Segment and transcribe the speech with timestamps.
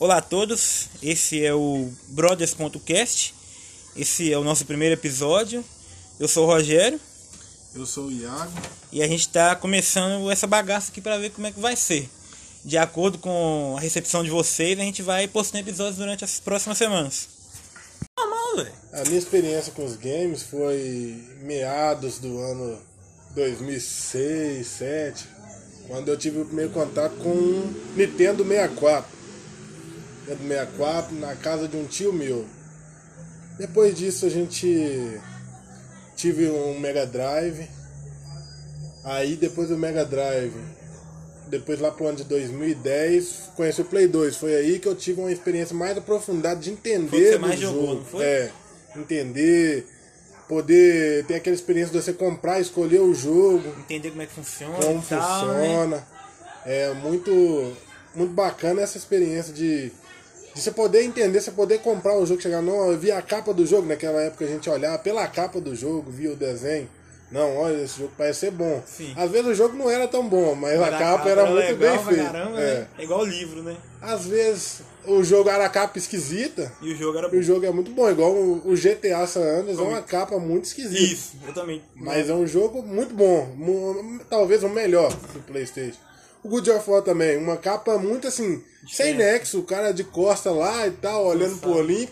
[0.00, 3.34] Olá a todos, esse é o Brothers.cast,
[3.96, 5.64] esse é o nosso primeiro episódio.
[6.20, 7.00] Eu sou o Rogério
[7.74, 8.52] Eu sou o Iago.
[8.92, 12.08] e a gente está começando essa bagaça aqui para ver como é que vai ser.
[12.64, 16.78] De acordo com a recepção de vocês, a gente vai postando episódios durante as próximas
[16.78, 17.28] semanas.
[18.16, 18.72] Normal, velho.
[18.92, 22.78] A minha experiência com os games foi meados do ano
[23.34, 25.26] 2006, 2007,
[25.88, 29.17] quando eu tive o primeiro contato com um Nintendo 64.
[30.28, 32.44] Nintendo 64 na casa de um tio meu.
[33.58, 35.20] Depois disso a gente
[36.16, 37.68] tive um Mega Drive.
[39.04, 40.52] Aí depois do Mega Drive,
[41.46, 44.36] depois lá pro ano de 2010, conheci o Play 2.
[44.36, 47.38] Foi aí que eu tive uma experiência mais aprofundada de entender Foi o que você
[47.38, 47.74] do mais jogo.
[47.80, 48.24] jogou, não foi?
[48.24, 48.50] É,
[48.96, 49.86] entender,
[50.48, 54.74] poder ter aquela experiência de você comprar, escolher o jogo, Entender como é que funciona
[54.74, 55.60] como tal, né?
[55.66, 56.06] funciona.
[56.66, 57.72] É muito,
[58.14, 59.90] muito bacana essa experiência de,
[60.58, 63.54] de você poder entender, você poder comprar o jogo, chegar, não, eu vi a capa
[63.54, 66.88] do jogo, naquela época a gente olhava pela capa do jogo, via o desenho.
[67.30, 68.82] Não, olha, esse jogo parece ser bom.
[68.86, 69.12] Sim.
[69.14, 71.96] Às vezes o jogo não era tão bom, mas, Mas a capa era, muito legal
[71.96, 72.32] bem feita.
[72.32, 72.74] Caramba, É.
[72.80, 72.86] né?
[72.98, 73.76] é igual livro, né?
[74.00, 77.66] Às vezes o jogo era a capa esquisita, E o jogo era e o jogo
[77.66, 81.00] é muito bom, igual o o GTA San Andreas é uma capa muito esquisita.
[81.02, 81.82] Isso, eu também.
[81.94, 83.46] Mas é um jogo muito bom.
[84.28, 86.07] Talvez o melhor do Playstation.
[86.48, 90.50] O Good of War também, uma capa muito assim, sem nexo, o cara de costa
[90.50, 92.10] lá e tal, olhando pro Olimpo.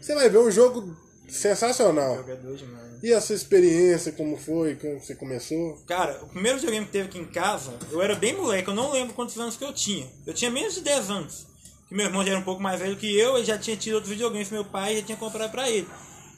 [0.00, 0.96] Você vai ver um jogo
[1.28, 2.16] sensacional.
[2.16, 2.88] Jogador demais.
[3.00, 5.78] E a sua experiência, como foi, como você começou?
[5.86, 8.90] Cara, o primeiro videogame que teve aqui em casa, eu era bem moleque, eu não
[8.90, 10.10] lembro quantos anos que eu tinha.
[10.26, 11.46] Eu tinha menos de 10 anos.
[11.88, 13.94] Que meu irmão já era um pouco mais velho que eu, ele já tinha tido
[13.94, 15.86] outros videogames que meu pai já tinha comprado pra ele.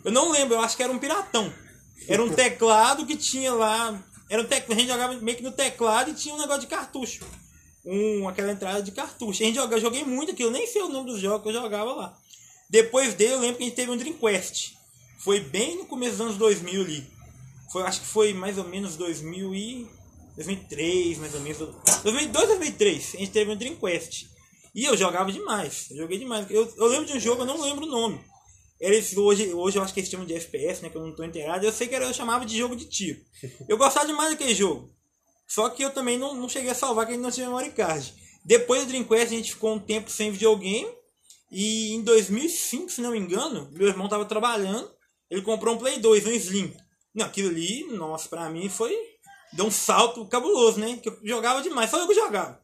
[0.05, 1.51] Eu não lembro, eu acho que era um piratão.
[2.07, 3.99] Era um teclado que tinha lá.
[4.31, 4.71] Era um tec...
[4.71, 7.27] A gente jogava meio que no teclado e tinha um negócio de cartucho.
[7.85, 9.43] Um, aquela entrada de cartucho.
[9.43, 11.49] A gente joga, eu joguei muito aquilo, eu nem sei o nome dos jogos que
[11.49, 12.19] eu jogava lá.
[12.69, 14.79] Depois dele, eu lembro que a gente teve um Dreamcast.
[15.19, 17.11] Foi bem no começo dos anos 2000 ali.
[17.73, 19.89] Foi, acho que foi mais ou menos 2000 e
[20.37, 21.59] 2003, mais ou menos.
[21.59, 24.31] 2002, 2003, a gente teve um Dreamcast.
[24.73, 26.49] E eu jogava demais, eu joguei demais.
[26.49, 28.21] Eu, eu lembro de um jogo, eu não lembro o nome.
[28.81, 31.23] Esse, hoje, hoje eu acho que eles chamam de FPS, né, que eu não tô
[31.23, 31.67] inteirado.
[31.67, 33.21] Eu sei que era, eu chamava de jogo de tiro.
[33.69, 34.91] Eu gostava demais daquele jogo.
[35.47, 38.15] Só que eu também não, não cheguei a salvar, que gente não tinha memory card.
[38.45, 40.89] Depois do Dreamcast, a gente ficou um tempo sem videogame.
[41.51, 44.91] E em 2005, se não me engano, meu irmão tava trabalhando.
[45.29, 46.77] Ele comprou um Play 2, um Slim.
[47.15, 48.97] Não, aquilo ali, nossa, pra mim foi.
[49.53, 50.99] Deu um salto cabuloso, né?
[51.03, 52.61] Que eu jogava demais, só eu que jogava.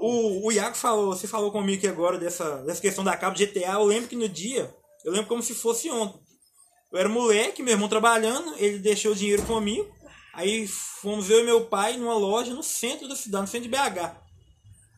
[0.00, 3.72] O, o Iago falou, você falou comigo aqui agora dessa, dessa questão da capa GTA.
[3.72, 4.72] Eu lembro que no dia,
[5.04, 6.20] eu lembro como se fosse ontem.
[6.92, 9.90] Eu era moleque, meu irmão trabalhando, ele deixou o dinheiro comigo.
[10.34, 13.76] Aí fomos eu e meu pai numa loja no centro da cidade, no centro de
[13.76, 14.22] BH.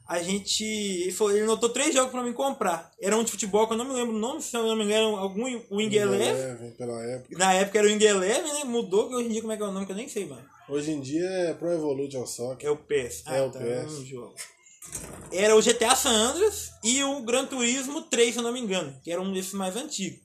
[0.07, 0.63] A gente.
[0.63, 2.91] Ele, falou, ele notou três jogos pra mim comprar.
[3.01, 4.85] Era um de futebol que eu não me lembro o nome, se eu não me
[4.85, 6.73] engano, algum Wing Eleven.
[6.77, 7.39] Pela época.
[7.39, 8.65] Na época era o Wing Eleven, né?
[8.65, 10.27] Mudou, que hoje em dia como é que é o nome que eu nem sei,
[10.27, 10.45] mano.
[10.69, 12.69] Hoje em dia é Pro Evolution Soccer.
[12.69, 13.23] É o PES.
[13.27, 13.93] É o tá, PES.
[13.93, 14.35] um jogo.
[15.33, 18.99] Era o GTA San Andreas e o Gran Turismo 3, se eu não me engano,
[19.03, 20.21] que era um desses mais antigos.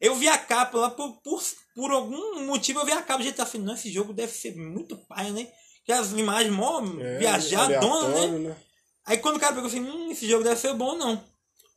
[0.00, 1.42] Eu vi a capa lá, por, por,
[1.74, 3.46] por algum motivo eu vi a capa do GTA.
[3.46, 5.48] Falei, não, esse jogo deve ser muito pai, né?
[5.84, 8.38] Que as imagens mó É, viajadonas, né?
[8.38, 8.56] né?
[9.04, 11.22] Aí quando o cara pegou assim, hum, esse jogo deve ser bom, não.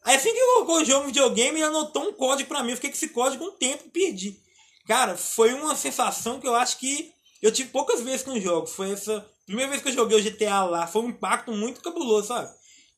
[0.04, 2.72] Aí assim que colocou o jogo no videogame, ele anotou um código pra mim.
[2.72, 4.38] Eu fiquei com esse código um tempo e perdi.
[4.88, 7.12] Cara, foi uma sensação que eu acho que
[7.42, 8.72] eu tive poucas vezes com jogos.
[8.74, 10.88] Foi essa primeira vez que eu joguei o GTA lá.
[10.88, 12.50] Foi um impacto muito cabuloso, sabe?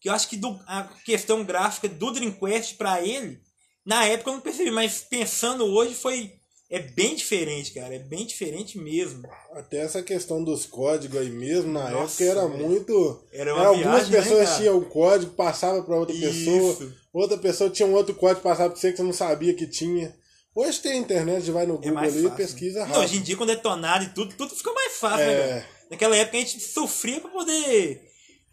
[0.01, 3.39] Que eu acho que do- a questão gráfica do Dreamcast pra ele,
[3.85, 6.31] na época eu não percebi, mas pensando hoje foi.
[6.67, 7.94] É bem diferente, cara.
[7.94, 9.22] É bem diferente mesmo.
[9.53, 12.67] Até essa questão dos códigos aí mesmo, na Nossa, época era velho.
[12.67, 13.23] muito.
[13.31, 14.57] Era uma algumas viagem, né, pessoas cara?
[14.59, 16.72] tinham um código, passava para outra pessoa.
[16.73, 16.94] Isso.
[17.13, 20.13] Outra pessoa tinha um outro código, passava pra você que você não sabia que tinha.
[20.56, 23.03] Hoje tem internet, vai no É Google mais ali e pesquisa Não, rápido.
[23.03, 25.27] hoje em dia, quando é tonado e tudo, tudo fica mais fácil, É.
[25.27, 25.75] né, cara?
[25.90, 28.01] Naquela época a gente sofria pra poder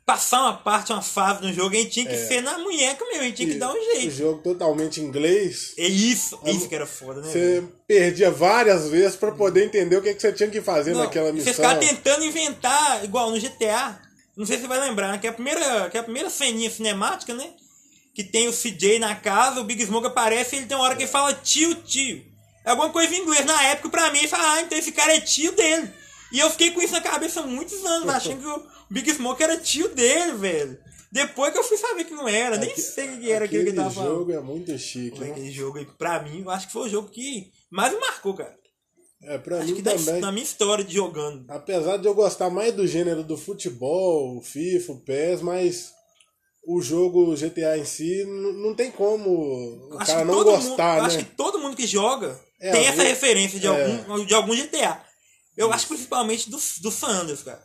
[0.04, 3.22] passar uma parte, uma fase do jogo, a gente tinha que ser na munheca mesmo,
[3.22, 4.10] a gente tinha que dar um O jeito.
[4.10, 5.72] jogo totalmente inglês.
[5.78, 7.28] É isso, isso que era foda, né?
[7.30, 11.00] Você perdia várias vezes pra poder entender o que, que você tinha que fazer Não,
[11.04, 11.54] naquela Você missão.
[11.54, 14.00] ficava tentando inventar, igual no GTA,
[14.36, 15.18] não sei se você vai lembrar, né?
[15.18, 17.50] que é a primeira, que é a primeira ceninha cinemática, né?
[18.14, 20.96] Que tem o CJ na casa, o Big Smoke aparece e ele tem uma hora
[20.96, 22.22] que ele fala tio, tio.
[22.64, 23.44] É alguma coisa em inglês.
[23.46, 25.90] Na época, pra mim, ele fala, ah, então esse cara é tio dele.
[26.32, 29.42] E eu fiquei com isso na cabeça há muitos anos, achando que o Big Smoke
[29.42, 30.78] era tio dele, velho.
[31.10, 33.68] Depois que eu fui saber que não era, nem sei o que era aquilo que
[33.70, 34.18] ele Aquele tava falando.
[34.18, 35.30] jogo é muito chique, né?
[35.30, 38.32] Aquele jogo aí, pra mim, eu acho que foi o jogo que mais me marcou,
[38.34, 38.56] cara.
[39.24, 40.20] É, pra Acho mim que da, também.
[40.20, 41.44] na minha história de jogando.
[41.48, 45.92] Apesar de eu gostar mais do gênero do futebol, o FIFA, o PES, mas
[46.66, 49.30] o jogo GTA em si não tem como
[49.92, 51.06] o Acho cara não gostar, mundo, né?
[51.06, 53.70] Acho que todo mundo que joga É, tem algum- essa referência de, é.
[53.70, 55.00] algum, de algum GTA.
[55.56, 57.62] Eu acho principalmente do, do San Andreas, cara.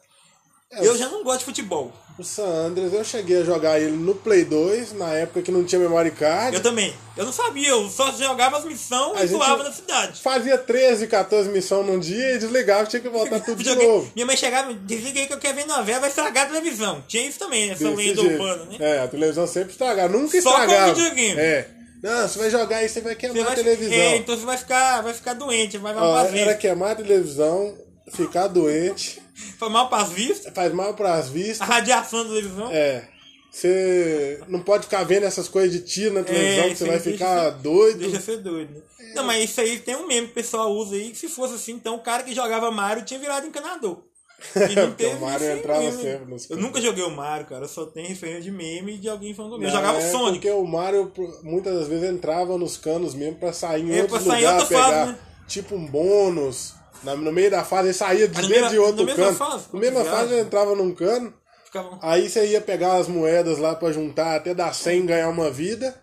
[0.69, 1.93] É, eu já não gosto de futebol.
[2.19, 5.63] O San Andreas, eu cheguei a jogar ele no Play 2, na época que não
[5.63, 6.57] tinha memory card.
[6.57, 6.93] Eu também.
[7.15, 10.19] Eu não sabia, eu só jogava as missões e zoava na cidade.
[10.21, 14.11] Fazia 13, 14 missões num dia e desligava, tinha que voltar tudo de novo.
[14.13, 17.01] Minha mãe chegava, desliguei que eu quero ver novela, vai estragar a televisão.
[17.07, 18.33] Tinha isso também, essa Desse lenda jeito.
[18.33, 18.77] urbana, né?
[18.79, 20.93] É, a televisão sempre estragava, nunca Só com estragava.
[20.95, 21.39] videogame.
[21.39, 21.76] É.
[22.01, 23.93] Não, você vai jogar aí, você vai queimar vai, a televisão.
[23.97, 27.75] É, então você vai ficar, vai ficar doente, vai mal pras era queimar a televisão,
[28.11, 29.21] ficar doente,
[29.57, 31.67] Foi mal pras vistas, faz mal pras a vistas.
[31.67, 32.71] radiação da televisão.
[32.71, 33.07] É.
[33.51, 36.99] Você não pode ficar vendo essas coisas de tiro na televisão, que isso você vai
[36.99, 37.99] ficar ser- doido.
[37.99, 38.81] Deixa ser doido, né?
[39.15, 41.55] Não, mas isso aí tem um meme que o pessoal usa aí, que se fosse
[41.55, 44.03] assim, então o cara que jogava Mario tinha virado encanador.
[44.53, 46.01] Porque o Mario entrava mesmo.
[46.01, 47.63] sempre nos Eu nunca joguei o Mario, cara.
[47.65, 49.53] Eu só tenho referência de meme de alguém falando.
[49.53, 50.33] Eu Não, jogava é o Sonic.
[50.39, 51.11] Porque o Mario
[51.43, 54.67] muitas das vezes entrava nos canos mesmo pra sair em É, em lugares, outra fase,
[54.67, 55.17] pegar né?
[55.47, 56.73] tipo um bônus.
[57.03, 59.33] Na- no meio da fase ele saía de dentro meio- de outro cano.
[59.35, 59.65] fase?
[59.73, 61.33] Na mesma fase ele entrava num cano,
[61.65, 61.99] Ficava...
[62.01, 65.49] aí você ia pegar as moedas lá pra juntar até dar 100 e ganhar uma
[65.51, 65.95] vida.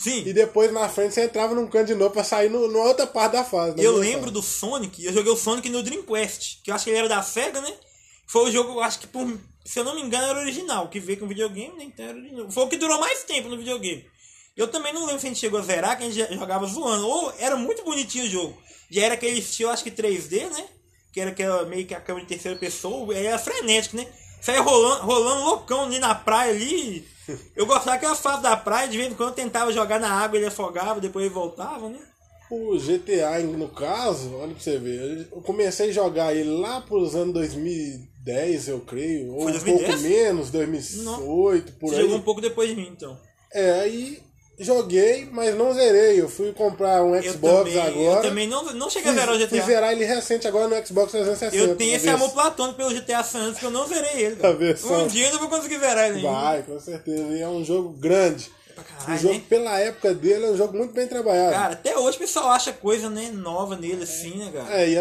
[0.00, 2.86] Sim, E depois na frente você entrava num cano de novo pra sair no, numa
[2.86, 3.76] outra parte da fase.
[3.76, 4.32] na eu lembro fase.
[4.32, 7.22] do Sonic, eu joguei o Sonic no Dreamcast, que eu acho que ele era da
[7.22, 7.72] SEGA, né?
[8.26, 10.98] Foi o jogo, eu acho que, por, se eu não me engano, era original, que
[10.98, 11.84] veio com videogame, né?
[11.84, 12.50] Então era original.
[12.50, 14.06] Foi o que durou mais tempo no videogame.
[14.56, 17.06] Eu também não lembro se a gente chegou a zerar, que a gente jogava zoando.
[17.06, 18.58] Ou era muito bonitinho o jogo.
[18.90, 20.64] Já era aquele estilo, acho que 3D, né?
[21.12, 24.06] Que era aquela, meio que a câmera de terceira pessoa, era frenético, né?
[24.40, 27.06] Saia rolando, rolando loucão ali na praia ali.
[27.54, 30.46] Eu gostava daquela fase da praia, de vez em quando tentava jogar na água, ele
[30.46, 31.98] afogava, depois ele voltava, né?
[32.50, 37.14] O GTA, no caso, olha pra você ver, eu comecei a jogar ele lá pros
[37.14, 39.86] anos 2010, eu creio, ou um 2010?
[39.86, 42.02] pouco menos, 2008, por Você aí.
[42.02, 43.16] jogou um pouco depois de mim, então.
[43.52, 44.18] É, aí
[44.60, 46.20] joguei, mas não zerei.
[46.20, 48.18] Eu fui comprar um Eu Xbox também, agora.
[48.18, 49.66] eu também não, não cheguei a Fui, zerar o fui GTA.
[49.66, 51.56] zerar ele recente agora no Xbox 360.
[51.56, 54.36] Eu tenho esse ver amor platônico pelo GTA San Andreas que eu não zerei ele.
[54.40, 54.56] Cara.
[54.56, 56.30] Um dia eu não vou conseguir zerar ele ainda.
[56.30, 57.22] Vai, com certeza.
[57.32, 58.50] E é um jogo grande.
[58.84, 59.42] Pra O caralho, jogo, né?
[59.48, 61.52] pela época dele, é um jogo muito bem trabalhado.
[61.54, 64.80] Cara, até hoje o pessoal acha coisa né, nova nele assim, né, cara?
[64.80, 64.96] É, e,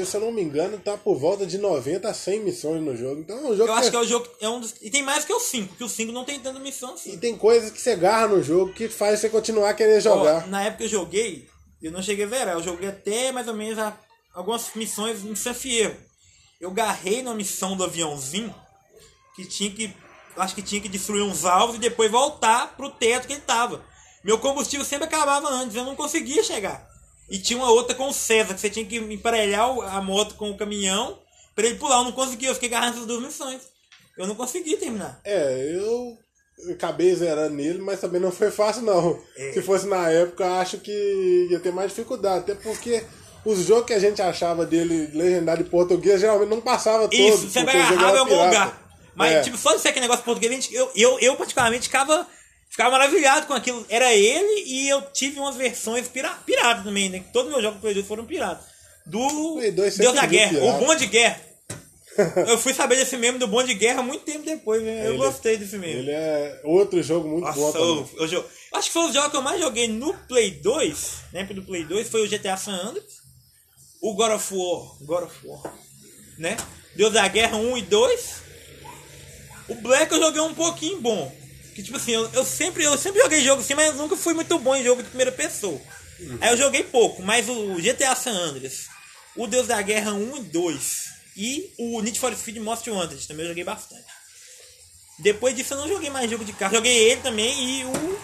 [0.00, 2.96] e, se eu não me engano, tá por volta de 90 a 100 missões no
[2.96, 3.20] jogo.
[3.20, 4.26] Então é um jogo Eu que acho que é o jogo.
[4.40, 6.58] É um dos, e tem mais que o 5, porque o 5 não tem tanta
[6.60, 7.18] missão E assim.
[7.18, 10.44] tem coisas que você agarra no jogo que faz você continuar a querer jogar.
[10.44, 11.48] Ó, na época que eu joguei,
[11.82, 12.54] eu não cheguei a zerar.
[12.54, 13.96] Eu joguei até mais ou menos a-
[14.34, 15.96] algumas missões em San Fierro.
[16.60, 18.54] Eu garrei na missão do aviãozinho
[19.34, 19.92] que tinha que.
[20.36, 23.84] Acho que tinha que destruir uns alvos e depois voltar pro teto que ele tava.
[24.24, 26.88] Meu combustível sempre acabava antes, eu não conseguia chegar.
[27.28, 30.50] E tinha uma outra com o César, que você tinha que emparelhar a moto com
[30.50, 31.18] o caminhão
[31.54, 31.98] pra ele pular.
[31.98, 33.62] Eu não conseguia, eu fiquei agarrando essas duas missões.
[34.16, 35.20] Eu não consegui terminar.
[35.24, 36.18] É, eu
[36.72, 39.18] acabei zerando nele, mas também não foi fácil não.
[39.36, 39.52] É.
[39.52, 43.02] Se fosse na época, acho que ia ter mais dificuldade, até porque
[43.44, 47.18] os jogos que a gente achava dele legendado em português geralmente não passava todos.
[47.18, 48.81] Isso, você vai agarrar algum lugar.
[49.14, 49.40] Mas, É.
[49.42, 52.26] tipo, só de ser aquele negócio português, eu, eu, eu particularmente ficava,
[52.70, 53.84] ficava maravilhado com aquilo.
[53.88, 57.22] Era ele e eu tive umas versões pira, pirata também, né?
[57.32, 58.64] Todos os meus jogos do Play 2 foram piratas.
[59.04, 60.66] Do Play 2 Deus da Guerra, pirata.
[60.66, 61.40] o Bom de Guerra.
[62.46, 65.06] eu fui saber desse meme do Bom de Guerra muito tempo depois, né?
[65.06, 65.92] Eu Ele- gostei desse meme.
[65.94, 68.44] Ele é outro jogo muito Nossa, bom eu, eu jo-
[68.74, 71.44] acho que foi o jogo que eu mais joguei no Play 2, né?
[71.44, 73.14] Do Play 2, foi o GTA San Andreas,
[74.00, 75.74] o God of War, God of War,
[76.38, 76.56] né?
[76.94, 78.41] Deus da Guerra 1 e 2.
[79.72, 81.34] O Black eu joguei um pouquinho bom.
[81.74, 84.34] Que tipo assim, eu, eu sempre, eu sempre joguei jogo assim, mas eu nunca fui
[84.34, 85.80] muito bom em jogo de primeira pessoa.
[86.40, 88.86] Aí eu joguei pouco, mas o GTA San Andreas,
[89.36, 93.44] o Deus da Guerra 1 e 2 e o Need for Speed Most Wanted também
[93.44, 94.04] eu joguei bastante.
[95.18, 96.74] Depois disso eu não joguei mais jogo de carro.
[96.74, 98.18] Joguei ele também e o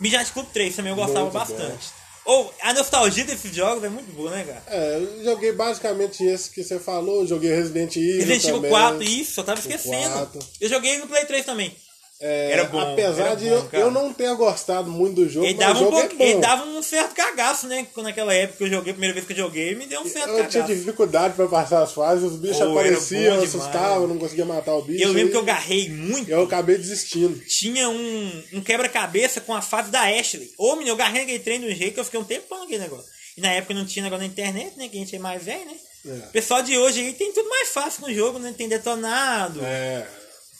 [0.00, 2.01] Midnight Club 3 também eu gostava Muito bastante.
[2.24, 4.62] Ou a nostalgia desses jogos é muito boa, né, cara?
[4.68, 8.70] É, eu joguei basicamente esse que você falou, joguei Resident Evil Resident Evil também.
[8.70, 10.12] 4, isso, eu tava esquecendo.
[10.12, 10.38] 4.
[10.60, 11.76] Eu joguei no Play 3 também.
[12.24, 15.44] É, Era bom, apesar era de bom, eu, eu não ter gostado muito do jogo,
[15.44, 17.84] Ele dava, um jogo é ele dava um certo cagaço, né?
[17.92, 20.06] Quando Naquela época que eu joguei, a primeira vez que eu joguei, me deu um
[20.08, 20.74] certo Eu tinha cagaço.
[20.74, 24.82] dificuldade pra passar as fases, os bichos Oh, apareciam, assustavam, eu não conseguia matar o
[24.82, 25.02] bicho.
[25.02, 26.30] Eu lembro que eu garrei muito.
[26.30, 27.36] Eu acabei desistindo.
[27.46, 30.52] Tinha um, um quebra-cabeça com a fase da Ashley.
[30.56, 32.82] Ô, menino, eu garrei aquele trem de um jeito que eu fiquei um tempão naquele
[32.82, 33.06] negócio.
[33.36, 34.88] E na época não tinha negócio na internet, né?
[34.88, 35.74] Que a gente é mais velho, né?
[36.04, 36.26] É.
[36.28, 38.54] O pessoal de hoje aí tem tudo mais fácil no jogo, né?
[38.56, 39.60] Tem detonado.
[39.64, 40.06] É,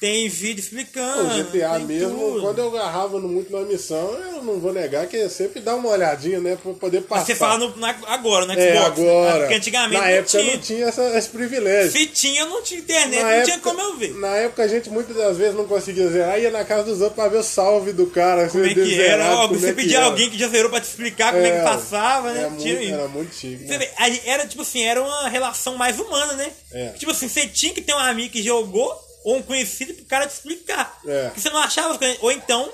[0.03, 1.23] Tem vídeo explicando.
[1.33, 2.41] O GTA mesmo, tudo.
[2.41, 6.41] quando eu agarrava muito numa missão, eu não vou negar que sempre dá uma olhadinha,
[6.41, 6.59] né?
[6.61, 7.21] Pra poder passar.
[7.21, 8.67] Mas você fala no, na- agora, no Xbox.
[8.67, 8.79] É, né?
[8.85, 9.39] agora.
[9.39, 10.55] Porque antigamente Na não época tinha.
[10.55, 11.93] não tinha essa- esse privilégio.
[11.93, 14.15] Se tinha, não tinha internet, Na não tinha época- como eu ver.
[14.15, 17.15] Na época a gente muitas das vezes não conseguia zerar, ia na casa dos outros
[17.15, 18.49] pra ver o salve do cara.
[18.49, 19.23] Como é que era?
[19.23, 21.59] zerado, como você é pedia alguém que já zerou pra te explicar como é, É,
[21.59, 22.41] que passava, né?
[22.41, 22.95] Era Tinha muito, isso.
[22.95, 23.67] era muito chique.
[23.69, 23.87] Você né?
[23.87, 26.51] vê, era tipo assim, era uma relação mais humana, né?
[26.73, 26.89] É.
[26.99, 28.93] Tipo assim, você tinha que ter um amigo que jogou
[29.25, 30.99] ou um conhecido pro cara te explicar.
[31.07, 31.25] É.
[31.27, 31.99] Porque você não achava.
[32.21, 32.71] Ou então,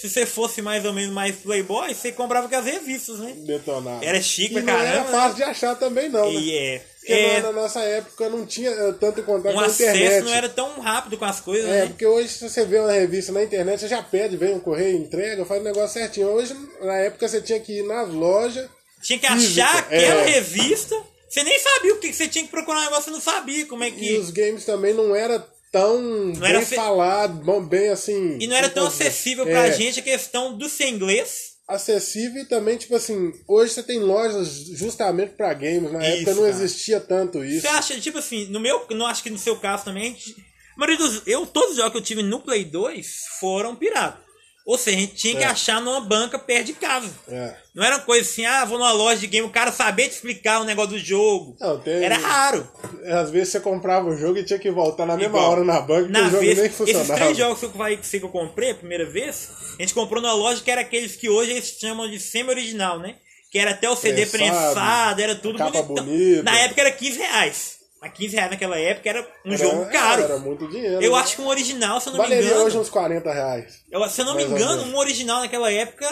[0.00, 3.34] se você fosse mais ou menos mais playboy, você comprava com as revistas, né?
[3.36, 4.04] Detonado.
[4.04, 5.18] Era chique e pra não era caramba, né?
[5.18, 6.26] fácil de achar também, não.
[6.32, 6.40] né?
[6.40, 6.84] E é.
[6.98, 10.24] Porque é na, nossa época não tinha eh, tanto contato um com a acesso internet.
[10.24, 11.86] não era tão rápido com as coisas, É, né?
[11.86, 14.98] porque hoje se você vê uma revista na internet, você já pede, vem um correio,
[14.98, 16.28] entrega, faz o negócio certinho.
[16.28, 18.68] Hoje, na época, você tinha que ir nas lojas.
[19.02, 20.26] Tinha que física, achar aquela é.
[20.30, 20.96] revista.
[21.28, 23.66] Você nem sabia o que que você tinha que procurar um negócio, você não sabia
[23.66, 24.18] como é E que.
[24.18, 28.36] os games também não era tão bem era fe- falado, bom, bem assim.
[28.40, 31.50] E não era tão acessível pra É, gente a questão do ser inglês.
[31.66, 35.90] Acessível e também, tipo assim, hoje você tem lojas justamente pra games.
[35.90, 36.54] Na Isso, época não cara.
[36.54, 37.62] existia tanto isso.
[37.62, 38.84] Você acha, tipo assim, no meu.
[38.90, 40.02] Não acho que no seu caso também.
[40.02, 40.36] a gente-
[40.76, 41.22] a.
[41.26, 43.06] Eu, todos os jogos que eu tive no Play 2
[43.40, 44.20] foram pirata.
[44.64, 45.46] Ou seja, a gente tinha que É.
[45.46, 47.10] achar numa banca perto de casa.
[47.28, 47.54] É.
[47.74, 50.12] Não era uma coisa assim, ah, vou numa loja de game, o cara saber te
[50.14, 51.56] explicar o negócio do jogo.
[51.60, 52.70] Não, tem- Era raro.
[53.06, 55.50] Às vezes você comprava o jogo e tinha que voltar na mesma Igual.
[55.50, 57.14] hora na banca Na o jogo nem esses funcionava.
[57.16, 60.34] três jogos que eu, que que eu comprei a primeira vez, a gente comprou numa
[60.34, 63.16] loja que era aqueles que hoje eles chamam de semi-original, né?
[63.50, 66.42] Que era até o CD Prensado, prensado, era tudo capa bonita.
[66.44, 67.81] Na época era 15 reais.
[68.02, 70.22] A 15 reais naquela época era um Era- jogo caro.
[70.24, 71.00] Era muito dinheiro.
[71.00, 71.18] Eu né?
[71.20, 72.64] acho que um original, se eu não me Valeria engano.
[72.64, 73.80] hoje uns 40 reais.
[73.90, 76.08] eu- se eu não me engano, um original naquela época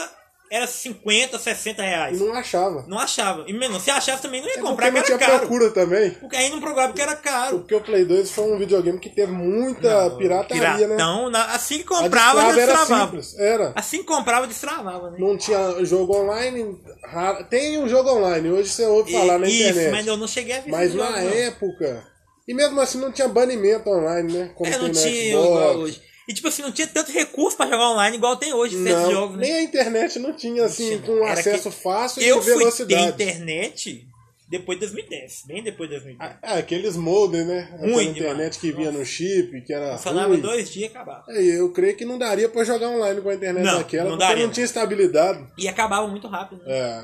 [0.51, 2.21] era 50, 60 reais.
[2.21, 2.85] Não achava.
[2.89, 3.45] Não achava.
[3.47, 5.39] E mesmo, se achava também não ia É comprar, porque não tinha caro.
[5.39, 6.11] procura também.
[6.11, 7.59] Porque aí não procurava porque era caro.
[7.61, 10.97] Porque o Play 2 foi um videogame que teve muita pirataria, né?
[10.97, 12.11] Piratão, na- assim que comprava,
[12.43, 13.05] destrava era destravava.
[13.07, 13.39] simples.
[13.39, 13.73] Era.
[13.77, 15.17] Assim que comprava, destravava, né?
[15.21, 16.77] Não tinha jogo online.
[17.05, 19.91] raro- Tem um jogo online, hoje você ouve falar na Isso, internet.
[19.93, 21.29] mas eu não cheguei a ver Mas na não.
[21.31, 22.07] época.
[22.49, 24.51] E mesmo assim não tinha banimento online, né?
[24.57, 26.03] Como É, não tinha hoje.
[26.31, 29.11] E tipo assim, não tinha tanto recurso pra jogar online igual tem hoje, certos Não,
[29.11, 29.43] jogos, né?
[29.49, 31.03] nem a internet não tinha assim, tinha.
[31.03, 33.09] com acesso fácil Eu e fui ter velocidade.
[33.23, 34.07] internet
[34.49, 36.33] depois de 2010, bem depois de 2010.
[36.43, 37.69] Ah, aqueles modem, né?
[37.75, 41.25] Aquela Ruim internet que vinha no chip, que era Funcionava dois dias e acabava.
[41.29, 44.11] É, eu creio que não daria pra jogar online com a internet Não, daquela, não
[44.17, 44.45] porque daria.
[44.47, 45.45] não tinha estabilidade.
[45.59, 46.73] E acabava muito rápido, né?
[46.79, 47.03] É.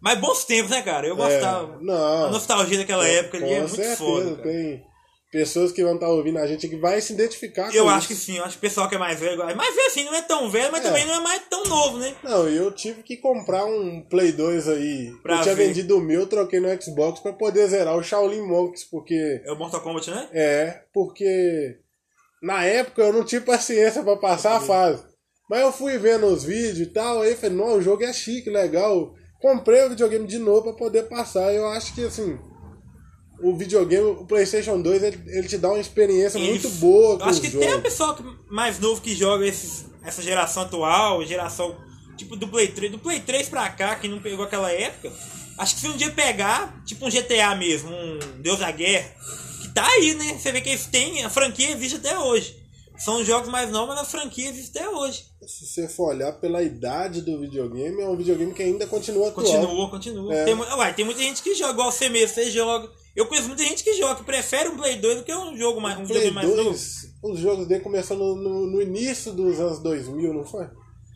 [0.00, 1.06] Mas bons tempos, né, cara?
[1.06, 1.78] Eu gostava.
[1.80, 2.26] não.
[2.26, 4.30] A nostalgia daquela época ali é muito certeza, foda.
[4.36, 4.42] cara.
[4.42, 4.84] tem
[5.34, 7.94] pessoas que vão estar ouvindo a gente que vai se identificar com Eu isso.
[7.94, 9.36] acho que sim, eu acho que o pessoal que é mais velho.
[9.56, 10.88] Mais velho assim, não é tão velho, mas É.
[10.88, 12.14] também não é mais tão novo, né?
[12.22, 15.10] Não, eu tive que comprar um Play 2 aí.
[15.24, 15.66] Pra eu tinha ver.
[15.66, 19.56] vendido o meu, troquei no Xbox pra poder zerar o Shaolin Monks, porque É o
[19.58, 20.28] Mortal Kombat, né?
[20.32, 21.78] É, porque
[22.40, 25.02] na época eu não tive paciência pra passar a fase.
[25.50, 28.48] Mas eu fui vendo os vídeos e tal, aí falei, não, o jogo é chique,
[28.48, 29.12] legal.
[29.40, 31.52] Comprei o videogame de novo pra poder passar.
[31.52, 32.38] Eu acho que assim,
[33.44, 37.24] o videogame, o PlayStation 2, ele, ele te dá uma experiência Ele- muito boa com
[37.24, 38.16] acho que tem a pessoa
[38.48, 41.76] mais novo que joga esses, essa geração atual, geração
[42.16, 45.12] tipo do Play 3, do Play 3 pra cá, que não pegou aquela época.
[45.58, 49.14] Acho que se um dia pegar, tipo um GTA mesmo, um Deus da Guerra,
[49.60, 50.38] que tá aí, né?
[50.38, 52.56] Você vê que eles têm, a franquia existe até hoje.
[52.96, 55.24] São os jogos mais novos, mas a franquia existe até hoje.
[55.46, 59.44] Se você for olhar pela idade do videogame, é um videogame que ainda continua atual.
[59.44, 60.34] Continua, continua.
[60.34, 60.44] É.
[60.44, 62.88] Tem, uai, tem muita gente que joga, igual você mesmo, você joga.
[63.14, 65.80] Eu conheço muita gente que joga, que prefere um Play 2 do que um jogo
[65.80, 66.70] mais, um Play videogame mais novo.
[66.70, 70.66] 2, os jogos dele começaram no, no, início dos anos 2000, não foi?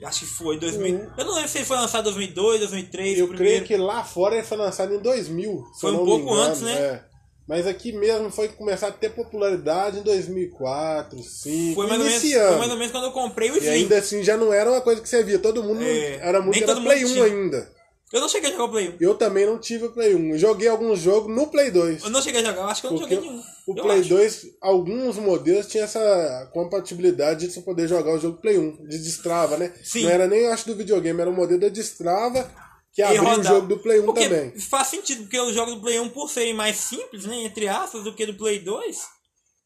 [0.04, 0.94] Acho que foi 2000.
[0.94, 1.10] Uhum.
[1.18, 3.18] Eu não lembro se ele foi lançado em 2002, 2003.
[3.18, 5.64] Eu creio que lá fora ele foi lançado em 2000.
[5.74, 6.72] se Foi um pouco engano, antes, né?
[6.72, 7.04] é.
[7.48, 12.22] Mas aqui mesmo foi começar a ter popularidade em 2004, 2005, Foi mais, ou menos,
[12.22, 12.48] iniciando.
[12.48, 13.70] foi mais ou menos quando eu comprei o E Slim.
[13.70, 15.38] ainda assim já não era uma coisa que você via.
[15.38, 17.24] Todo mundo É, era muito era Play mundo 1 tinha.
[17.24, 17.77] ainda.
[18.12, 18.96] Eu não cheguei a jogar o Play 1.
[19.00, 20.30] Eu também não tive o Play 1.
[20.30, 22.04] Eu joguei alguns jogos no Play 2.
[22.04, 23.42] Eu não cheguei a jogar, eu acho que eu não Porque joguei nenhum.
[23.66, 24.08] o Eu Play acho.
[24.08, 28.98] 2, alguns modelos tinham essa compatibilidade de você poder jogar o jogo Play 1, de
[28.98, 29.74] destrava, né?
[29.82, 30.04] Sim.
[30.04, 32.50] Não era nem, acho, do videogame, era o modelo da destrava
[32.92, 34.58] que abria o jogo do Play 1 Porque também.
[34.58, 38.02] Faz sentido, porque os jogos do Play 1, por serem mais simples, né, entre aspas,
[38.02, 38.96] do que do Play 2,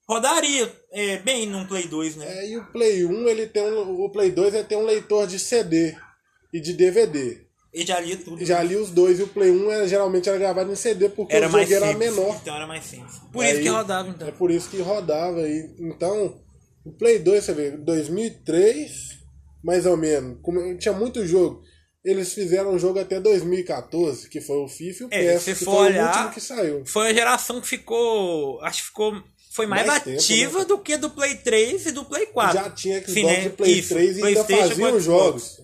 [0.08, 2.26] rodaria é, bem num Play 2, né?
[2.40, 5.26] É, e o Play 1, ele tem um, o Play 2 ele tem um leitor
[5.26, 5.94] de CD
[6.52, 7.41] e de DVD.
[7.72, 8.44] Ele já lia tudo.
[8.44, 11.34] Já li os dois e o Play 1 era, geralmente era gravado em CD porque
[11.34, 12.10] era o jogo era simples.
[12.10, 12.36] menor.
[12.42, 13.18] Então era mais simples.
[13.32, 14.28] Por Aí, isso que rodava, então.
[14.28, 15.40] É por isso que rodava.
[15.48, 16.38] E, então,
[16.84, 18.90] o Play 2, você vê, 2003,
[19.64, 21.62] mais ou menos, como, tinha muito jogo.
[22.04, 25.64] Eles fizeram um jogo até 2014, que foi o FIFA e o É, se que
[25.64, 26.82] for foi olhar- o último que saiu.
[26.84, 28.60] Foi a geração que ficou.
[28.60, 30.64] Acho que ficou foi mais, Mais tempo, ativa né?
[30.64, 32.54] do que do Play 3 e do Play 4.
[32.58, 33.44] Já tinha Xbox né?
[33.46, 35.60] e Play Isso, 3 e ainda faziam jogos.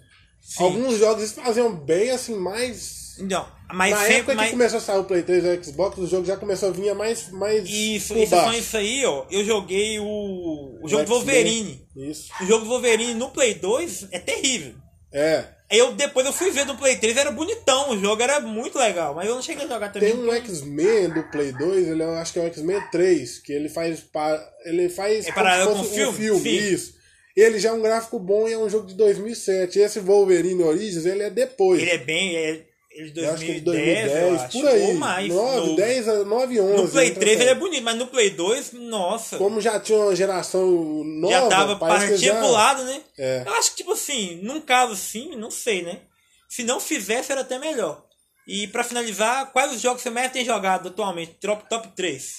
[0.48, 0.62] Sim.
[0.64, 3.16] Alguns jogos eles faziam bem, assim, mais.
[3.18, 5.98] Não, mas Na sempre época que começou a sair o Play 3 e o Xbox,
[5.98, 9.26] o jogo já começou a vir mais, mais Isso, isso, só isso aí, ó.
[9.30, 11.08] Eu joguei o, o jogo do.
[11.10, 11.86] Wolverine.
[11.96, 12.30] Isso.
[12.40, 14.74] O jogo do Wolverine no Play 2 é terrível.
[15.12, 15.44] É.
[15.70, 19.14] Eu depois eu fui ver do Play 3, era bonitão, o jogo era muito legal,
[19.14, 20.12] mas eu não cheguei a jogar também.
[20.12, 23.52] Tem um X-Men do Play 2, ele, eu acho que é o X-Men 3, que
[23.52, 24.00] ele faz.
[24.00, 25.26] pa- Ele faz.
[25.26, 26.16] É paralelo com o um filme?
[26.16, 26.58] filme.
[26.72, 26.94] Isso.
[27.40, 29.78] Ele já é um gráfico bom e é um jogo de 2007.
[29.78, 31.80] Esse Wolverine Origins, ele é depois.
[31.80, 32.36] Ele é bem.
[32.36, 34.82] É, ele de Eu acho que é de 2010, 2010, eu acho, por aí.
[34.82, 35.28] ou mais.
[35.32, 35.76] 9, novo.
[35.76, 36.82] 10, a- 9, 11.
[36.82, 39.36] No Play entra 3 ele é essa- bonito, mas no Play 2, nossa.
[39.38, 40.66] Como já tinha uma geração
[41.04, 42.34] nova, já tava partia já...
[42.40, 43.00] pro lado, né?
[43.16, 43.44] É.
[43.46, 46.00] Eu acho que, tipo assim, num caso assim, não sei, né?
[46.48, 48.04] Se não fizesse, era até melhor.
[48.48, 51.36] E pra finalizar, quais os jogos que você mais tem jogado atualmente?
[51.40, 52.34] Top, top 3.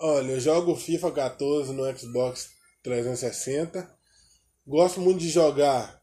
[0.00, 2.48] Olha, eu jogo FIFA 14 no Xbox
[2.82, 3.92] 360.
[4.66, 6.02] Gosto muito de jogar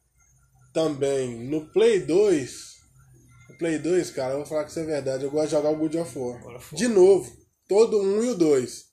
[0.74, 2.72] também no Play 2.
[3.50, 5.24] No Play 2, cara, eu vou falar que isso é verdade.
[5.24, 6.42] Eu gosto de jogar o God of War.
[6.42, 6.76] God of War.
[6.76, 7.42] De novo.
[7.68, 8.86] Todo 1 e o 2.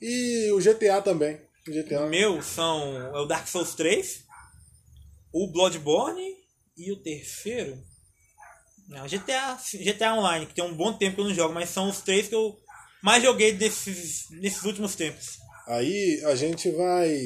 [0.00, 1.40] E o GTA também.
[1.66, 2.06] O GTA.
[2.06, 4.24] Meu são é o Dark Souls 3,
[5.32, 6.36] o Bloodborne
[6.76, 7.82] e o terceiro.
[8.86, 11.88] Não, GTA, GTA Online, que tem um bom tempo que eu não jogo, mas são
[11.88, 12.54] os três que eu
[13.02, 15.38] mais joguei desses, nesses últimos tempos.
[15.66, 17.16] Aí a gente vai.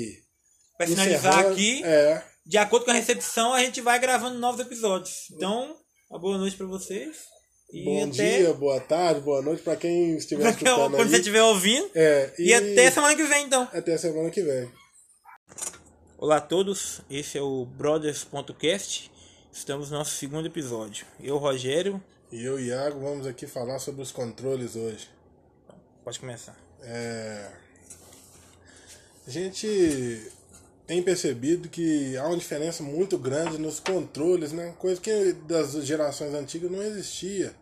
[0.78, 2.22] Pra finalizar aqui, É.
[2.46, 5.28] de acordo com a recepção, a gente vai gravando novos episódios.
[5.32, 5.76] Então,
[6.08, 7.16] uma boa noite pra vocês.
[7.70, 11.20] E Bom até dia, boa tarde, boa noite pra quem estiver escutando quando você aí.
[11.20, 11.90] estiver ouvindo.
[11.94, 13.68] É, E até semana que vem, então.
[13.72, 14.70] até semana que vem.
[16.16, 19.10] Olá a todos, esse é o Brothers.cast.
[19.52, 21.04] Estamos no nosso segundo episódio.
[21.20, 25.08] Eu, Rogério, E eu, Iago, vamos aqui falar sobre os controles hoje.
[26.04, 26.56] pode começar.
[26.82, 27.50] É,
[29.26, 30.32] A gente
[30.88, 34.74] tem percebido que há uma diferença muito grande nos controles, né?
[34.78, 37.54] Coisa que das gerações antigas não existia.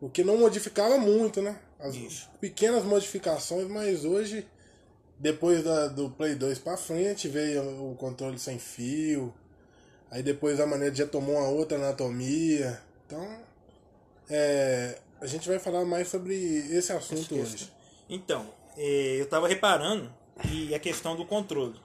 [0.00, 1.58] O que não modificava muito, né?
[1.80, 2.30] As Isso.
[2.40, 4.46] pequenas modificações, mas hoje,
[5.18, 9.34] depois da, do Play 2 pra frente, veio o controle sem fio.
[10.08, 12.80] Aí depois a maneira já tomou uma outra anatomia.
[13.04, 13.36] Então,
[14.30, 16.36] é, a gente vai falar mais sobre
[16.70, 17.72] esse assunto hoje.
[18.08, 20.08] Então, eh, eu tava reparando
[20.52, 21.82] e a questão do controle.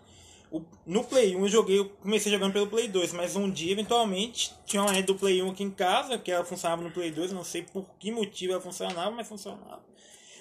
[0.86, 4.52] No Play 1 eu joguei, eu comecei jogando pelo Play 2, mas um dia, eventualmente,
[4.66, 7.32] tinha uma rede do Play 1 aqui em casa, que ela funcionava no Play 2,
[7.32, 9.84] eu não sei por que motivo ela funcionava, mas funcionava.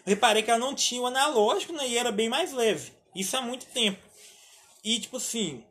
[0.06, 2.92] Eu reparei que ela não tinha o analógico, né, e era bem mais leve.
[3.14, 4.00] Isso há muito tempo.
[4.82, 5.62] E, tipo assim,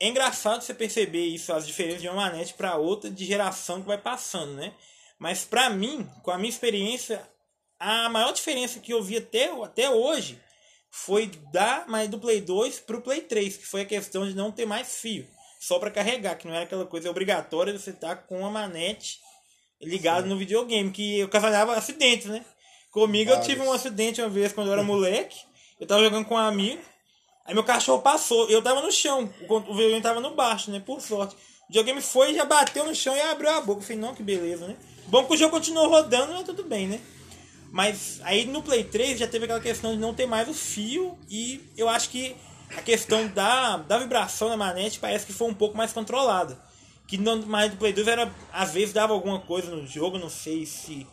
[0.00, 3.86] é engraçado você perceber isso, as diferenças de uma manete para outra, de geração que
[3.86, 4.74] vai passando, né?
[5.18, 7.26] Mas pra mim, com a minha experiência,
[7.78, 10.40] a maior diferença que eu vi até, até hoje
[10.96, 14.50] foi da mais do Play 2 pro Play 3, que foi a questão de não
[14.50, 15.26] ter mais fio,
[15.60, 19.20] só para carregar, que não era aquela coisa obrigatória de você estar com a manete
[19.80, 22.42] ligada no videogame, que eu cavalhava acidentes, né?
[22.90, 23.84] Comigo eu tive um Vários.
[23.84, 25.38] acidente uma vez quando eu era moleque,
[25.78, 26.82] eu tava jogando com um amigo,
[27.44, 30.80] aí meu cachorro passou, eu tava no chão, o videogame tava no baixo, né?
[30.80, 31.34] Por sorte.
[31.34, 33.80] O videogame foi, já bateu no chão e abriu a boca.
[33.80, 34.76] Eu falei, não, que beleza, né?
[35.08, 37.00] Bom que o jogo continuou rodando, mas tudo bem, né?
[37.70, 41.18] Mas aí no Play 3 já teve aquela questão de não ter mais o fio
[41.28, 42.34] e eu acho que
[42.76, 46.58] a questão da, da vibração na manete parece que foi um pouco mais controlada.
[47.06, 50.30] Que no mais do Play 2 era, às vezes dava alguma coisa no jogo, não
[50.30, 51.06] sei se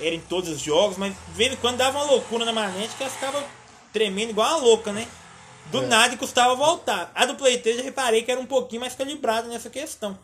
[0.00, 2.94] era em todos os jogos, mas de vez em quando dava uma loucura na manete
[2.96, 3.44] que ela ficava
[3.92, 5.08] tremendo igual uma louca, né?
[5.66, 5.86] Do É.
[5.86, 7.10] nada custava voltar.
[7.14, 10.18] A do Play 3 eu reparei que era um pouquinho mais calibrada nessa questão.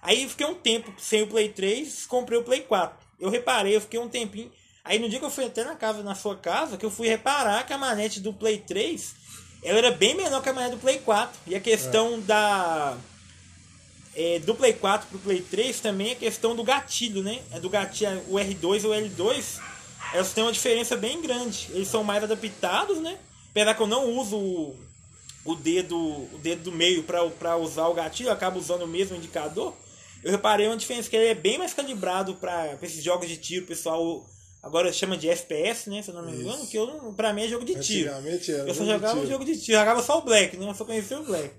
[0.00, 2.96] Aí eu fiquei um tempo sem o Play 3, comprei o Play 4.
[3.18, 4.50] Eu reparei, eu fiquei um tempinho.
[4.88, 7.06] Aí no dia que eu fui até na casa, na sua casa, que eu fui
[7.06, 9.14] reparar que a manete do Play 3
[9.62, 11.40] ela era bem menor que a manete do Play 4.
[11.46, 12.96] E a questão da.
[14.16, 17.42] é, do Play 4 pro Play 3 também é questão do gatilho, né?
[17.52, 19.60] É do gatilho, o R2 e o L2,
[20.14, 21.68] elas têm uma diferença bem grande.
[21.70, 23.18] Eles são mais adaptados, né?
[23.50, 24.76] Apesar que eu não uso o,
[25.44, 29.16] o dedo o dedo do meio para usar o gatilho, eu acabo usando o mesmo
[29.16, 29.74] indicador.
[30.24, 33.66] Eu reparei uma diferença que ele é bem mais calibrado para esses jogos de tiro,
[33.66, 34.24] pessoal
[34.62, 36.02] agora chama de FPS, né?
[36.02, 36.70] Se eu não me engano, Isso.
[36.70, 38.10] que eu pra mim é jogo de tiro.
[38.10, 38.20] Era
[38.68, 40.68] Eu só jogava um jogo de tiro, jogava só o Black, né?
[40.68, 41.54] Eu só conhecia o Black.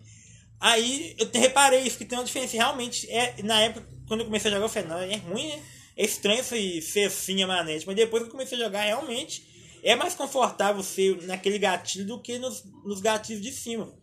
[0.60, 2.58] Aí eu reparei isso, que tem uma diferença.
[2.58, 5.64] Realmente, é, na época, quando eu comecei a jogar, eu falei, não, é ruim, né?
[5.96, 7.86] É estranho esse- ser assim a manete.
[7.88, 9.44] Mas depois que eu comecei a jogar, realmente
[9.84, 13.94] é mais confortável ser naquele gatilho do que nos, nos gatilhos de cima.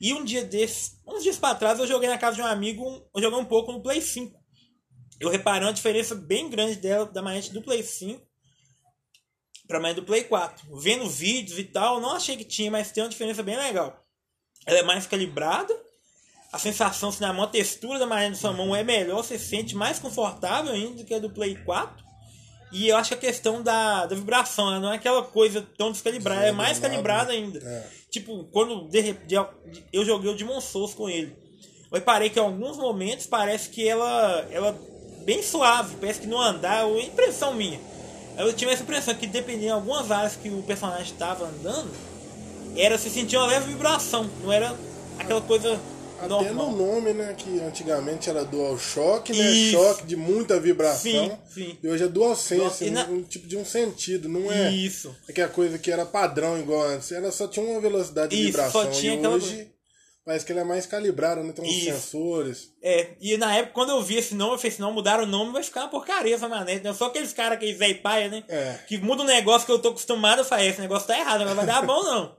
[0.00, 2.84] E um dia desses, uns dias pra trás, eu joguei na casa de um amigo,
[3.14, 4.35] eu joguei um pouco no Play 5.
[5.20, 8.20] Eu reparei uma diferença bem grande dela, da manete do Play 5
[9.66, 10.78] pra manete do Play 4.
[10.80, 14.04] Vendo vídeos e tal, não achei que tinha, mas tem uma diferença bem legal.
[14.66, 15.74] Ela é mais calibrada,
[16.52, 19.38] a sensação assim, na mão, a textura da manete da sua mão é melhor, você
[19.38, 22.04] se sente mais confortável ainda do que a do Play 4.
[22.72, 25.92] E eu acho que a questão da, da vibração, ela não é aquela coisa tão
[25.92, 27.58] descalibrada, é mais calibrada ainda.
[27.58, 27.88] É.
[28.10, 29.36] Tipo, quando de, de-
[29.92, 31.36] eu joguei o Demon Souls com ele,
[31.90, 34.76] eu reparei que em alguns momentos parece que ela, ela
[35.26, 37.78] bem suave, parece que no andar, ou impressão minha.
[38.38, 41.90] Eu tive essa impressão que dependendo de algumas áreas que o personagem estava andando,
[42.76, 44.74] era se sentia uma leve vibração, não era
[45.18, 45.78] aquela coisa
[46.18, 46.70] Até normal.
[46.70, 47.34] no nome, né?
[47.36, 49.50] Que antigamente era DualShock, né?
[49.50, 49.72] Isso.
[49.72, 51.00] Choque de muita vibração.
[51.10, 51.78] Sim, sim.
[51.82, 54.70] E hoje é DualSense, E na- um, um tipo de um sentido, não é?
[54.70, 55.14] Isso.
[55.28, 57.10] Aquela coisa que era padrão igual antes.
[57.12, 58.82] Ela só tinha uma velocidade de Isso, vibração.
[58.84, 59.68] só tinha e aquela hoje
[60.26, 61.52] parece que ela é mais calibrada, né?
[61.52, 61.84] Tem uns Isso.
[61.92, 62.72] sensores.
[62.82, 65.26] É, e na época, quando eu vi esse nome, eu falei assim, não, mudaram o
[65.26, 66.92] nome, vai ficar uma porcaria essa manete, né?
[66.92, 68.42] Só aqueles caras, aqueles velho paia, né?
[68.48, 68.74] É.
[68.88, 71.54] Que muda um negócio que eu tô acostumado, eu falei, esse negócio tá errado, não
[71.54, 72.36] vai dar bom, não.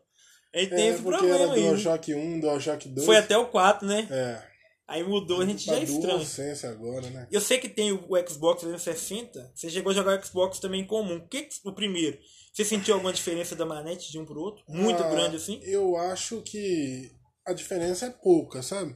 [0.53, 1.61] Ele tem É, esse porque problema era aí.
[1.63, 3.05] DualShock 1, DualShock 2.
[3.05, 4.05] Foi até o 4, né?
[4.11, 4.57] É.
[4.89, 6.15] Aí mudou, a gente já é estranho.
[6.17, 7.27] DualSense agora, né?
[7.31, 10.81] Eu sei que tem o o Xbox 360, você chegou a jogar o Xbox também
[10.81, 11.17] em comum.
[11.17, 12.17] O que, que o primeiro?
[12.53, 14.63] Você sentiu alguma diferença da manete de um pro outro?
[14.67, 15.59] Muito Ah, grande assim?
[15.63, 17.11] Eu acho que
[17.47, 18.95] a diferença é pouca, sabe?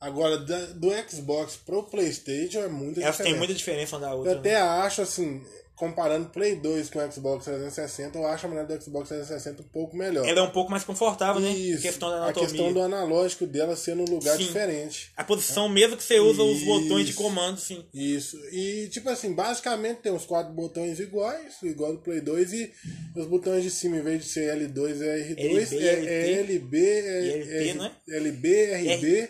[0.00, 3.22] Agora, do Xbox pro PlayStation é muita Elas diferença.
[3.22, 4.34] têm muita diferença uma da Eu outra.
[4.34, 4.38] né?
[4.40, 5.42] até acho, assim,
[5.76, 9.66] comparando Play 2 com o Xbox 360, eu acho a maneira do Xbox 360 um
[9.66, 10.26] pouco melhor.
[10.26, 11.50] Ela é um pouco mais confortável, né?
[11.50, 12.48] Isso, Questão da a anatomia.
[12.48, 14.46] questão do analógico dela ser num lugar Sim.
[14.46, 15.12] diferente.
[15.16, 16.66] A posição mesmo que você usa os Isso.
[16.66, 17.84] botões de comando, sim.
[17.92, 18.38] Isso.
[18.52, 22.72] E, tipo assim, basicamente tem os quatro botões iguais, igual do Play 2, e
[23.16, 26.78] os botões de cima, em vez de ser L2 é R2, LB, é, é LB,
[26.78, 27.92] é, é não é?
[28.08, 29.28] LB, RB,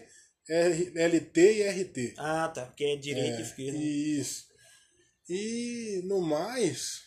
[0.48, 2.14] R, LT e RT.
[2.18, 2.66] Ah, tá.
[2.66, 3.78] Porque é direita e esquerda.
[3.78, 4.44] Isso.
[5.28, 7.00] E no mais,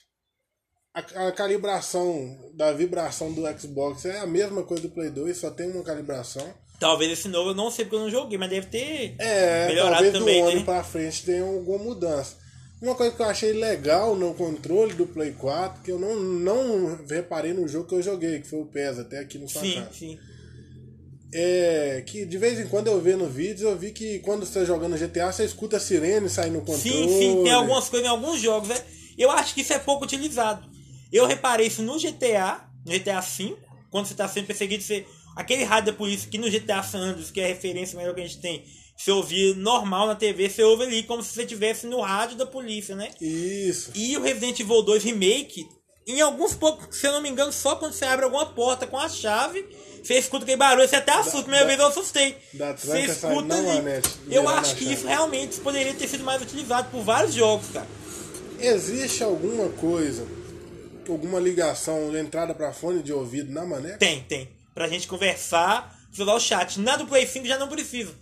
[0.94, 5.52] a, a calibração da vibração do Xbox é a mesma coisa do Play 2, só
[5.52, 6.52] tem uma calibração.
[6.80, 9.94] Talvez esse novo eu não sei porque eu não joguei, mas deve ter É, melhorado
[9.96, 10.66] talvez também, do ano né?
[10.66, 12.36] pra frente tenha alguma mudança.
[12.80, 17.04] Uma coisa que eu achei legal no controle do Play 4, que eu não, não
[17.10, 19.76] reparei no jogo que eu joguei, que foi o PES, até aqui no sua Sim,
[19.76, 19.94] casa.
[19.94, 20.20] sim.
[21.34, 24.66] É que de vez em quando eu vendo vídeos, eu vi que quando você tá
[24.66, 26.82] jogando GTA, você escuta a sirene sair no controle.
[26.82, 28.78] Sim, sim, tem algumas coisas em alguns jogos, né?
[29.18, 30.66] Eu acho que isso é pouco utilizado.
[31.12, 33.56] Eu reparei isso no GTA, no GTA V,
[33.90, 37.32] quando você está sendo perseguido, você, aquele rádio da polícia que no GTA San Andreas,
[37.32, 38.64] que é a referência melhor que a gente tem,
[38.96, 42.46] você ouvir normal na TV, você ouve ali como se você estivesse no rádio da
[42.46, 43.10] polícia, né?
[43.22, 43.92] Isso.
[43.96, 45.68] E o Resident Evil 2 Remake,
[46.08, 48.98] em alguns poucos, se eu não me engano, só quando você abre alguma porta com
[48.98, 49.66] a chave,
[50.04, 51.42] você escuta aquele barulho, você até assusta.
[51.42, 52.38] Primeira da- vez eu assustei.
[52.54, 54.02] da Você escuta ali.
[54.30, 54.94] Eu virando acho que chave.
[54.96, 57.88] isso realmente poderia ter sido mais utilizado por vários jogos, cara.
[58.60, 60.26] Existe alguma coisa,
[61.08, 63.98] alguma ligação, entrada para fone de ouvido na maneca?
[63.98, 64.50] Tem, tem.
[64.74, 66.80] Pra gente conversar, usar o chat.
[66.80, 68.14] Na do Play 5 já não precisa.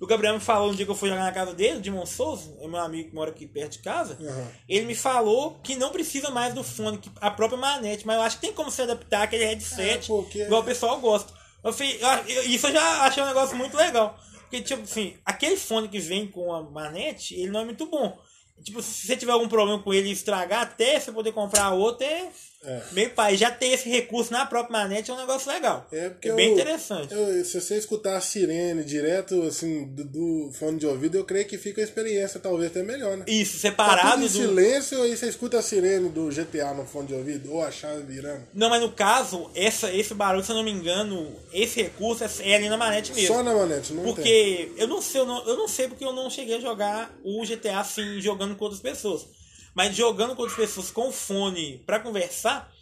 [0.00, 2.54] O Gabriel me falou um dia que eu fui jogar na casa dele, de Souza,
[2.60, 4.16] é meu amigo que mora aqui perto de casa.
[4.20, 4.46] Uhum.
[4.68, 8.22] Ele me falou que não precisa mais do fone, que a própria manete, mas eu
[8.22, 11.32] acho que tem como se adaptar aquele headset, É, porque- igual o pessoal gosta.
[11.62, 14.18] Eu falei, eu- isso eu já achei um negócio muito legal.
[14.40, 18.18] Porque, tipo assim, aquele fone que vem com a manete, ele não é muito bom.
[18.62, 22.28] Tipo, se você tiver algum problema com ele estragar, até você poder comprar outro, é,
[22.66, 22.82] É.
[22.92, 23.36] meio pai.
[23.36, 25.86] Já ter esse recurso na própria manete é um negócio legal.
[25.92, 27.12] É porque bem eu- interessante.
[27.12, 31.46] eu- se você escutar a sirene direto assim do, do fone de ouvido, eu creio
[31.46, 33.24] que fica a experiência talvez até melhor, né?
[33.28, 34.28] Isso, Tá separado em do.
[34.28, 38.02] silêncio aí você escuta a sirene do GTA no fone de ouvido ou a chave
[38.02, 38.42] virando.
[38.54, 42.28] Não, mas no caso, essa, esse barulho, se eu não me engano, esse recurso é,
[42.50, 43.34] é ali na manete mesmo.
[43.34, 44.14] Só na manete, não tem.
[44.14, 47.14] Porque eu não sei, eu não, eu não sei porque eu não cheguei a jogar
[47.24, 49.26] o GTA assim, jogando com outras pessoas.
[49.74, 52.72] Mas jogando com outras pessoas com fone pra conversar,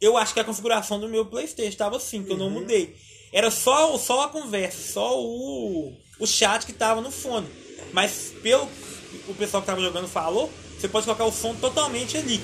[0.00, 2.96] eu acho que a configuração do meu Playstation estava assim, que eu não mudei.
[3.32, 7.48] Era só, só a conversa, só o, o chat que tava no fone.
[7.92, 12.16] Mas pelo que o pessoal que tava jogando falou, você pode colocar o som totalmente
[12.16, 12.40] ali.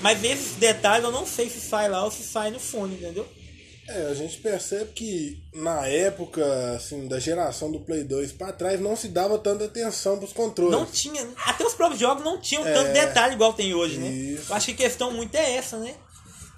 [0.00, 3.26] Mas esses detalhes eu não sei se sai lá ou se sai no fone, entendeu?
[3.92, 6.44] É, a gente percebe que na época,
[6.76, 10.72] assim, da geração do Play 2 pra trás, não se dava tanta atenção pros controles.
[10.78, 11.28] Não tinha.
[11.44, 14.08] Até os próprios jogos não tinham É, tanto detalhe igual tem hoje, né?
[14.08, 14.52] isso.
[14.52, 15.94] Eu acho que a questão muito é essa, né?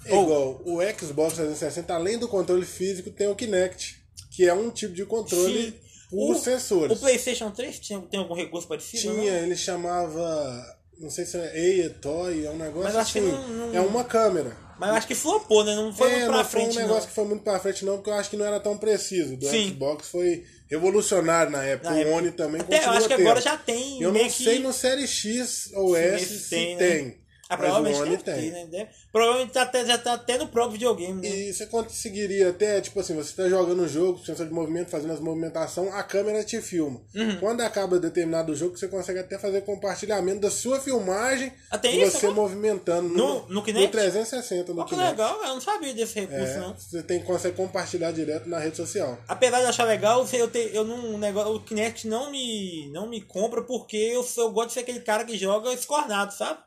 [0.05, 3.95] É igual, o Xbox 360, além do controle físico, tem o Kinect,
[4.31, 5.73] que é um tipo de controle Sim.
[6.09, 6.97] por O- sensores.
[6.97, 9.01] O PlayStation 3 tinha, tem algum recurso parecido?
[9.01, 9.23] Tinha, não?
[9.45, 10.77] ele chamava.
[10.99, 13.27] Não sei se é Eia Toy, é um negócio Mas acho que assim.
[13.31, 14.55] não- não- É uma câmera.
[14.79, 15.75] Mas eu acho que flopou, né?
[15.75, 17.07] Não foi é, muito pra não foi frente, um negócio não.
[17.07, 19.37] que foi muito pra frente, não, porque eu acho que não era tão preciso.
[19.37, 19.69] Do Sim.
[19.69, 21.89] Xbox foi revolucionário na época.
[21.89, 22.15] Na o época.
[22.15, 23.25] One também Até eu continua acho que tendo.
[23.27, 26.77] agora já tem Eu não que- sei no Série X ou S se se tem,
[26.77, 27.05] tem.
[27.05, 27.13] né?
[27.49, 28.51] Ah, provavelmente o One deve tem.
[28.51, 28.89] ter, né?
[29.11, 31.27] Provavelmente tá até, já tá até no próprio videogame, né?
[31.27, 35.11] E você conseguiria até, tipo assim, você tá jogando o jogo, sensor de movimento, fazendo
[35.13, 37.01] as movimentações, a câmera te filma.
[37.13, 37.39] Uhum.
[37.39, 42.17] Quando acaba determinado jogo, você consegue até fazer compartilhamento da sua filmagem Até e isso,
[42.19, 42.33] você né?
[42.33, 43.91] No, No- no no Kinect?
[43.91, 45.11] 360, no Pô, que Kinect.
[45.11, 46.73] legal, eu não sabia desse recurso, É, não.
[46.75, 49.17] você tem, consegue compartilhar direto na rede social.
[49.27, 53.07] Apesar de achar legal, eu, te, eu não, o negócio, o Kinect não me, não
[53.09, 56.59] me compra porque eu, eu gosto de ser aquele cara que joga escornado, sabe?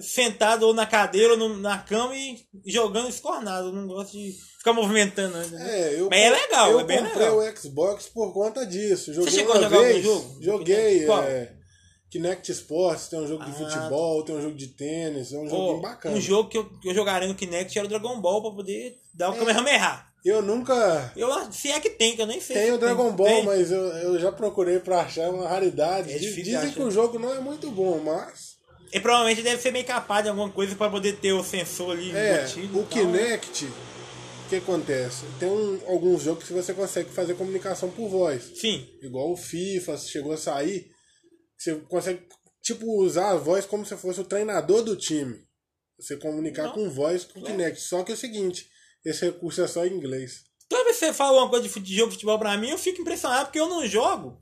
[0.00, 3.68] Sentado ou na cadeira ou no- na cama e jogando escornado.
[3.68, 5.36] Eu não gosto de ficar movimentando.
[5.36, 5.70] né?
[5.70, 7.38] É, eu, Mas é legal, eu é bem comprei legal.
[7.38, 9.12] o Xbox por conta disso.
[9.14, 10.38] Joguei chegou uma a jogar algum vez, jogo?
[10.42, 11.06] Joguei.
[11.06, 11.22] Qual?
[11.22, 11.52] É,
[12.10, 15.48] Kinect Sports, tem um jogo de Ah, futebol, tem um jogo de tênis, é um
[15.48, 16.16] jogo Pô, bacana.
[16.16, 18.96] um jogo que eu, que eu jogaria no Kinect era o Dragon Ball pra poder
[19.14, 20.04] dar o Kamehameha.
[20.24, 22.66] Eu nunca Eu, se é que tem, que eu nem sei.
[22.66, 23.16] se o Dragon tem.
[23.16, 23.44] Ball, Tem?
[23.44, 26.12] mas eu, eu já procurei pra achar uma raridade.
[26.12, 28.58] É difícil Dizem que o jogo não é muito bom, mas.
[28.92, 32.10] E provavelmente deve ser meio capaz de alguma coisa pra poder ter o sensor ali
[32.10, 32.88] É, embutido o né?
[33.38, 35.24] Kinect, o que acontece?
[35.38, 38.50] Tem um- alguns jogos que você consegue fazer comunicação por voz.
[38.56, 38.86] Sim.
[39.00, 40.90] Igual o FIFA, chegou a sair.
[41.56, 42.22] Você consegue,
[42.62, 45.38] tipo, usar a voz como se fosse o treinador do time.
[45.98, 46.72] Você comunicar Não.
[46.72, 47.80] com voz com o Kinect.
[47.82, 48.66] Só que é o seguinte,
[49.04, 50.40] esse recurso é só em inglês.
[50.68, 53.00] Toda vez que você fala uma coisa de jogo de futebol pra mim, eu fico
[53.02, 54.40] impressionado porque eu não jogo.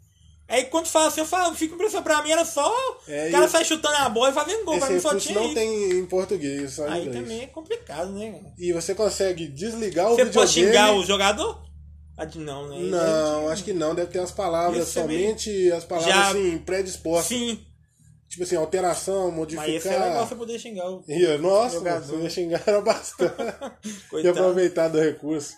[0.49, 2.05] Aí quando fala assim, eu, falo, fico impressionado.
[2.05, 2.73] Pra mim era só
[3.07, 4.79] É, o cara sai chutando a bola e fazendo gol.
[4.79, 5.55] Pra Esse mim só tinha não isso.
[5.55, 7.23] tem em português, só em Aí inglês.
[7.23, 8.41] também é complicado, né?
[8.59, 10.35] E você consegue desligar o Você videogame.
[10.35, 11.63] pode xingar o jogador?
[12.17, 12.79] Ah, Não, né?
[12.81, 13.95] Não, acho que não.
[13.95, 17.27] Deve ter as palavras, somente as palavras Já- assim, predispostas.
[17.29, 17.65] Sim,
[18.29, 20.29] Tipo assim, alteração, mas esse é legal modificar.
[20.29, 22.05] você poder xingar o Ia, nossa, Jogador.
[22.07, 23.33] você ia xingar era bastante.
[24.23, 25.55] e aproveitar do recurso.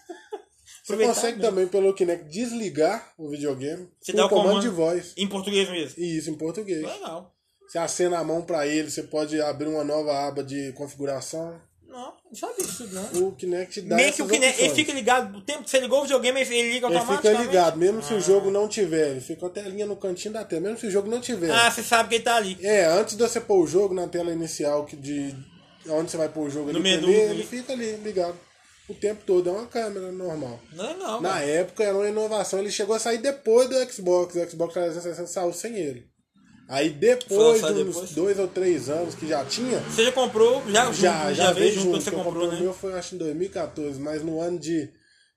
[0.96, 1.42] Você consegue mesmo.
[1.50, 5.12] também pelo Kinect desligar o videogame Você com dá o comando, comando de voz.
[5.16, 6.02] Em português mesmo.
[6.02, 6.82] Isso em português.
[6.82, 7.32] Legal.
[7.68, 11.60] Você acena a mão pra ele, você pode abrir uma nova aba de configuração.
[11.86, 13.28] Não, não sabia disso não.
[13.28, 14.72] O Kinect dá Meio que o Kinect, ele opções.
[14.86, 17.42] fica ligado, o tempo que você ligou o videogame, ele liga Ele automaticamente.
[17.42, 19.10] fica ligado, mesmo se o jogo não tiver.
[19.10, 21.50] Ele fica com a telinha no cantinho da tela, mesmo se o jogo não tiver.
[21.50, 22.56] Ah, você sabe que ele tá ali.
[22.62, 25.34] É, antes de você pôr o jogo na tela inicial, que de
[25.88, 27.40] onde você vai pôr o jogo ali, No menu, primeiro, ali.
[27.40, 28.36] ele fica ali ligado.
[28.90, 30.60] O tempo todo, é uma câmera normal.
[30.72, 31.20] Legal.
[31.20, 31.44] Na cara.
[31.44, 34.34] época era uma inovação, ele chegou a sair depois do Xbox.
[34.34, 36.10] O Xbox 360 saiu sem ele.
[36.68, 40.92] Aí depois de uns dois ou três anos que já tinha, Você já comprou, já,
[40.92, 41.90] já, já, veio veio junto junto.
[41.90, 42.58] quando você comprou, né?
[42.58, 44.88] O meu foi acho em 2014, mas no ano de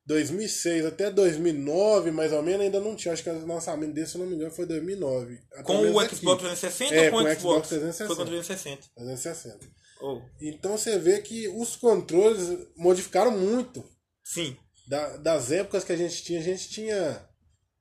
[0.06, 3.14] 2006 até 2009, mais ou menos, ainda não tinha.
[3.14, 5.40] Acho que o lançamento desse, se não me engano, foi 2009.
[5.54, 7.40] Até Com o aqui, Xbox 360 É, ou com o com o Xbox?
[7.40, 8.08] Xbox 360.
[8.08, 8.82] Foi com o 360.
[8.96, 9.83] 360.
[10.06, 13.84] Oh, Então você vê que os controles modificaram muito.
[14.24, 14.56] sim.
[14.86, 17.26] Da- das épocas que a gente tinha, a gente tinha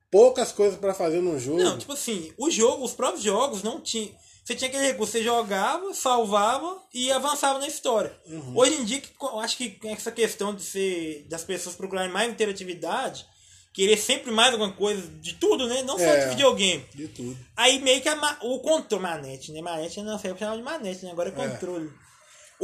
[0.09, 1.61] poucas coisas pra fazer no jogo.
[1.61, 4.15] Não, tipo assim, o jogo, os próprios jogos não tinham.
[4.45, 8.17] Você tinha aquele recurso, você jogava, salvava e avançava na história.
[8.27, 8.57] Uhum.
[8.57, 13.27] Hoje em dia, eu acho que essa questão de ser das pessoas procurarem mais interatividade,
[13.73, 15.83] querer sempre mais alguma coisa, de tudo, né?
[15.83, 16.25] Não só É.
[16.25, 16.85] de videogame.
[16.95, 17.37] De tudo.
[17.57, 19.61] Aí meio que a o controle, manete, né?
[19.61, 21.11] Manete não sei chamava de manete, né?
[21.11, 21.91] Agora é controle.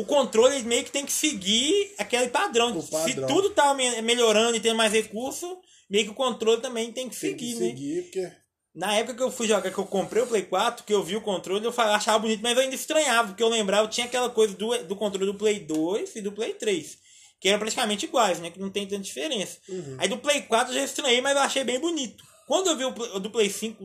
[0.01, 2.81] O controle meio que tem que seguir aquele padrão.
[2.83, 3.09] Padrão.
[3.09, 5.59] Se tudo tá me- melhorando e tendo mais recurso,
[5.91, 7.67] meio que o controle também tem que Tem seguir, que né?
[7.67, 8.33] seguir, porque.
[8.75, 11.17] Na época que eu fui jogar, que eu comprei o Play 4, que eu vi
[11.17, 14.55] o controle, eu achava bonito, mas eu ainda estranhava, porque eu lembrava, tinha aquela coisa
[14.55, 16.97] do, do controle do Play 2 e do Play 3,
[17.41, 18.51] que eram praticamente iguais, né?
[18.51, 19.59] Que não tem tanta diferença.
[19.69, 19.97] Uhum.
[19.99, 22.23] Aí do Play 4 eu já estranhei, mas eu achei bem bonito.
[22.47, 23.83] Quando eu vi o, do Play 5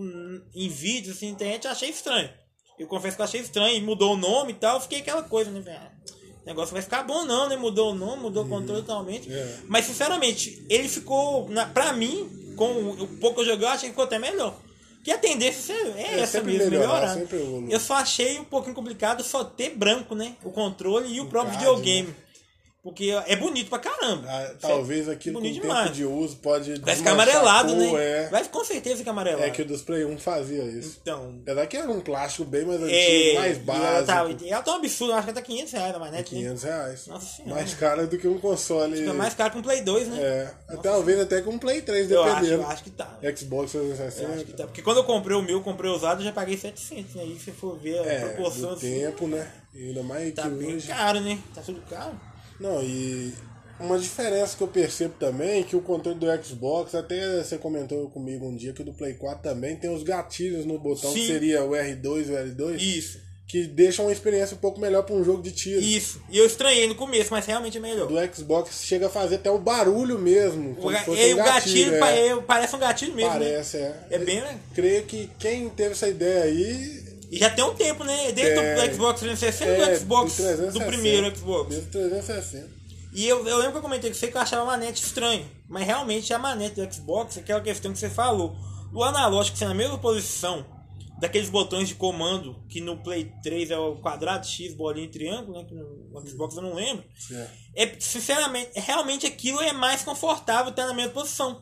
[0.53, 2.29] em vídeos, assim, na internet, eu achei estranho.
[2.79, 5.59] Eu confesso que eu achei estranho, mudou o nome e tal, fiquei aquela coisa, né?
[5.59, 5.77] velho?
[5.79, 5.91] Ah,
[6.43, 7.55] O negócio vai ficar bom não, né?
[7.55, 9.31] Mudou o nome, mudou o controle totalmente.
[9.31, 9.57] É.
[9.67, 13.89] Mas sinceramente, ele ficou, na, pra mim, com o pouco que eu joguei, eu achei
[13.89, 14.55] que ficou até melhor.
[15.03, 17.71] Que a tendência é, É, essa sempre mesmo, melhorar, melhorar.
[17.71, 20.35] Eu só achei um pouquinho complicado só ter branco, né?
[20.43, 22.15] O controle e o, próprio card, videogame.
[22.83, 24.27] Porque é bonito pra caramba.
[24.29, 25.95] ah, talvez aquilo com bonito tempo demais.
[25.95, 26.81] de uso pode.
[26.81, 27.93] Vai ficar desmanchar amarelado, né?
[28.25, 29.41] É, Vai com certeza ficar amarelado.
[29.45, 30.99] é que o dos Play 1 fazia isso.
[31.01, 31.39] Então.
[31.43, 34.43] Apesar que era um plástico bem mais antigo, É, mais e ela tá, básico.
[34.43, 36.41] e ela tá um absurdo, acho que tá 500 reais na manete, né?
[36.41, 37.07] 500 reais.
[37.07, 37.55] Nossa senhora.
[37.55, 38.97] Mais caro do que um console.
[38.97, 40.21] Fica mais caro que um Play 2, né?
[40.21, 42.63] É, talvez até com um Play 3, eu, acho, dependendo.
[42.63, 43.17] eu acho que tá.
[43.33, 44.57] Xbox Eu acho que 360.
[44.57, 44.63] tá.
[44.65, 47.23] Porque quando eu comprei o meu, eu comprei usado, eu já paguei 700, né?
[47.23, 49.49] E se for ver a É, proporção do assim, tempo, né?
[49.73, 50.87] E ainda mais tá que bem hoje.
[50.89, 51.39] caro, né?
[51.55, 52.32] Tá tudo caro.
[52.59, 53.33] Não, e
[53.79, 58.09] uma diferença que eu percebo também é que o controle do Xbox, até você comentou
[58.09, 61.19] comigo um dia que o do Play 4 também tem os gatilhos no botão, que
[61.21, 61.27] Sim.
[61.27, 65.13] seria o R2 e o L2, Isso, que deixam uma experiência um pouco melhor para
[65.15, 65.81] um jogo de tiro.
[65.81, 66.21] isso.
[66.29, 68.07] E eu estranhei no começo, mas realmente é melhor.
[68.07, 70.71] Do Xbox chega a fazer até o barulho mesmo.
[70.71, 72.27] O, Como ga- se fosse e um o gatilho, é.
[72.29, 73.31] é, parece um gatilho mesmo.
[73.33, 73.39] né?
[73.39, 73.95] Parece, é.
[74.11, 74.57] É bem, né?
[74.73, 77.02] Creio que quem teve essa ideia aí
[77.33, 78.31] E já tem um tempo, né?
[78.31, 78.85] Desde É.
[78.89, 80.79] o Xbox 360 e É, do Xbox do 360.
[80.79, 81.69] do primeiro Xbox.
[81.69, 82.69] Desde 360.
[83.13, 85.45] E eu, eu lembro que eu comentei com você que eu achava a manete estranho.
[85.67, 88.55] Mas realmente a manete do Xbox é aquela questão que você falou.
[88.93, 90.65] O analógico ser na mesma posição
[91.19, 95.57] daqueles botões de comando que no Play 3 é o quadrado, X, bolinha e triângulo,
[95.57, 95.65] né?
[95.65, 97.03] Que no Xbox eu não lembro.
[97.31, 97.47] É.
[97.83, 101.61] É, sinceramente, realmente aquilo é mais confortável estar na mesma posição.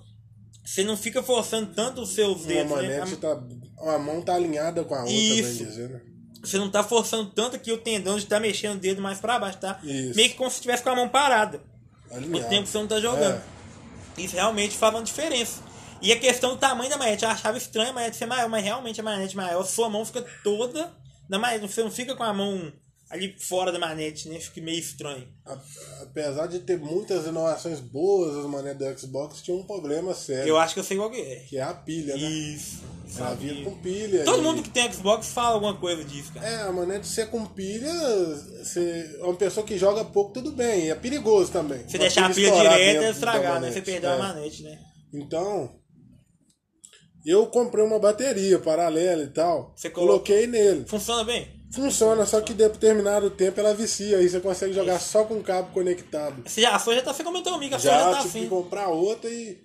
[0.65, 2.97] Você não fica forçando tanto os seus dedos, né?
[2.97, 3.41] manete tá.
[3.81, 5.59] Uma mão tá alinhada com a outra, Isso.
[5.59, 6.01] bem dizendo.
[6.43, 9.39] Você não tá forçando tanto aqui o tendão de estar mexendo o dedo mais pra
[9.39, 9.79] baixo, tá?
[9.83, 10.15] Isso.
[10.15, 11.61] Meio que como se estivesse com a mão parada.
[12.09, 12.49] O Alinhado.
[12.49, 13.41] tempo que você não tá jogando.
[14.17, 14.21] É.
[14.21, 15.61] Isso realmente faz uma diferença.
[16.01, 18.63] E a questão do tamanho da manete, eu achava estranho a manete ser maior, mas
[18.63, 20.91] realmente a manete maior, sua mão fica toda
[21.29, 21.67] na manete.
[21.67, 22.73] Você não fica com a mão
[23.11, 24.39] ali fora da manete, né?
[24.39, 25.27] Fica meio estranho.
[26.01, 30.47] Apesar de ter muitas inovações boas as manetes do Xbox, tinha um problema sério.
[30.49, 31.35] Eu acho que eu sei qual que é.
[31.47, 32.21] Que é a pilha, né?
[32.29, 32.81] Isso.
[33.17, 34.23] Ela vinha com pilha.
[34.23, 36.47] Todo e- mundo que tem Xbox fala alguma coisa disso, cara.
[36.47, 37.91] É, a manete ser com pilha,
[38.63, 40.89] você, uma pessoa que joga pouco, tudo bem.
[40.89, 41.79] É perigoso também.
[41.81, 43.71] Uma deixar a pilha direta, é estragar, né?
[43.71, 44.13] Você perdeu É.
[44.13, 44.79] a manete, né?
[45.13, 45.75] Então,
[47.25, 49.73] eu comprei uma bateria paralela e tal.
[49.75, 50.85] Você Coloquei nele.
[50.87, 51.60] Funciona bem?
[51.73, 54.17] Funciona, só que determinado tempo ela vicia.
[54.17, 56.43] Aí você consegue jogar só com o cabo conectado.
[56.47, 58.37] Já, a sua já tá, você comentou comigo, a sua Já já tá tive que
[58.39, 58.49] assim.
[58.49, 59.59] comprar outra e.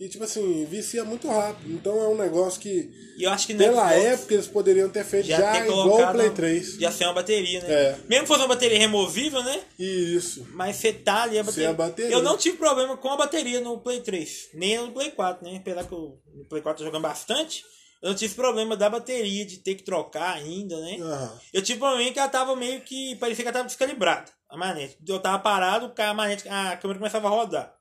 [0.00, 1.72] E tipo assim, vicia muito rápido.
[1.72, 5.04] Então é um negócio que, E eu acho que pela Xbox época, eles poderiam ter
[5.04, 6.74] feito já, já, ter igual o Play 3.
[6.80, 7.72] já ser uma bateria, né?
[7.72, 7.96] É.
[8.08, 9.60] Mesmo que fosse uma bateria removível, né?
[9.78, 10.48] E isso.
[10.50, 11.70] Mas você tá ali a bateria.
[11.70, 12.10] a bateria.
[12.10, 15.58] Eu não tive problema com a bateria no Play 3, nem no Play 4, né?
[15.58, 17.64] Apesar que eu, no Play 4 eu tô jogando bastante,
[18.04, 20.98] eu não tive problema da bateria, de ter que trocar ainda, né?
[21.00, 21.40] Aham.
[21.54, 23.16] Eu tive problema que ela tava meio que.
[23.16, 24.98] parecia que ela tava descalibrada, a manete.
[25.08, 27.74] Eu tava parado, a manete, a câmera começava a rodar.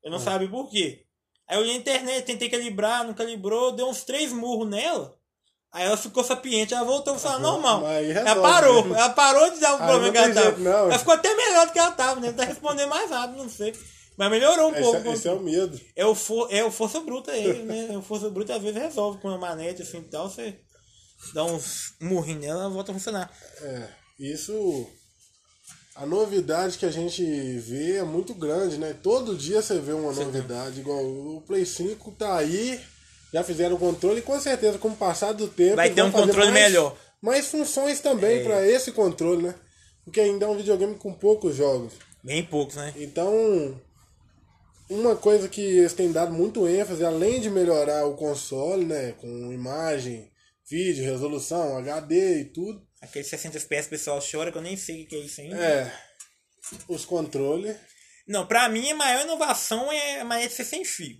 [0.00, 1.04] Eu não sabia por quê.
[1.48, 5.18] Aí eu olhei na internet, tentei calibrar, não calibrou, deu uns três murros nela.
[5.72, 7.84] Aí ela ficou sapiente, ela voltou a funcionar normal.
[7.84, 8.96] Ela parou, né?
[8.96, 10.46] ela parou de dar o problema que ela tava.
[10.54, 10.68] jeito.
[10.68, 12.32] Ela ficou até melhor do que ela tava, né?
[12.32, 13.74] Tá respondendo mais rápido, não sei.
[14.16, 14.96] Mas melhorou um pouco.
[14.98, 15.80] Esse, é- esse é o medo.
[15.96, 17.96] É o, for, é o força bruta aí, né?
[17.96, 20.28] O força bruta às vezes resolve com a manete assim e tal.
[20.30, 20.54] Você
[21.34, 23.30] dá uns murrinhos nela, ela volta a funcionar.
[23.60, 24.86] É, isso.
[25.96, 27.22] A novidade que a gente
[27.58, 28.94] vê é muito grande, né?
[29.00, 30.80] Todo dia você vê uma novidade.
[30.80, 32.80] Igual o Play 5 tá aí,
[33.32, 35.76] já fizeram o controle e com certeza, com o passar do tempo.
[35.76, 36.96] Vai ter um controle mais, melhor.
[37.22, 39.54] Mais funções também pra esse controle, né?
[40.04, 41.92] Porque ainda é um videogame com poucos jogos.
[42.22, 42.92] Bem poucos, né?
[42.96, 43.80] Então,
[44.88, 49.12] uma coisa que eles têm dado muito ênfase, além de melhorar o console, né?
[49.18, 50.30] Com imagem,
[50.68, 52.82] vídeo, resolução, HD e tudo.
[53.00, 55.56] Aqueles 60 FPS pessoal chora que eu nem sei o que é isso ainda.
[55.56, 55.92] É.
[56.88, 57.76] Os controles.
[58.26, 61.16] Não, pra mim a maior inovação é a manete ser sem fio.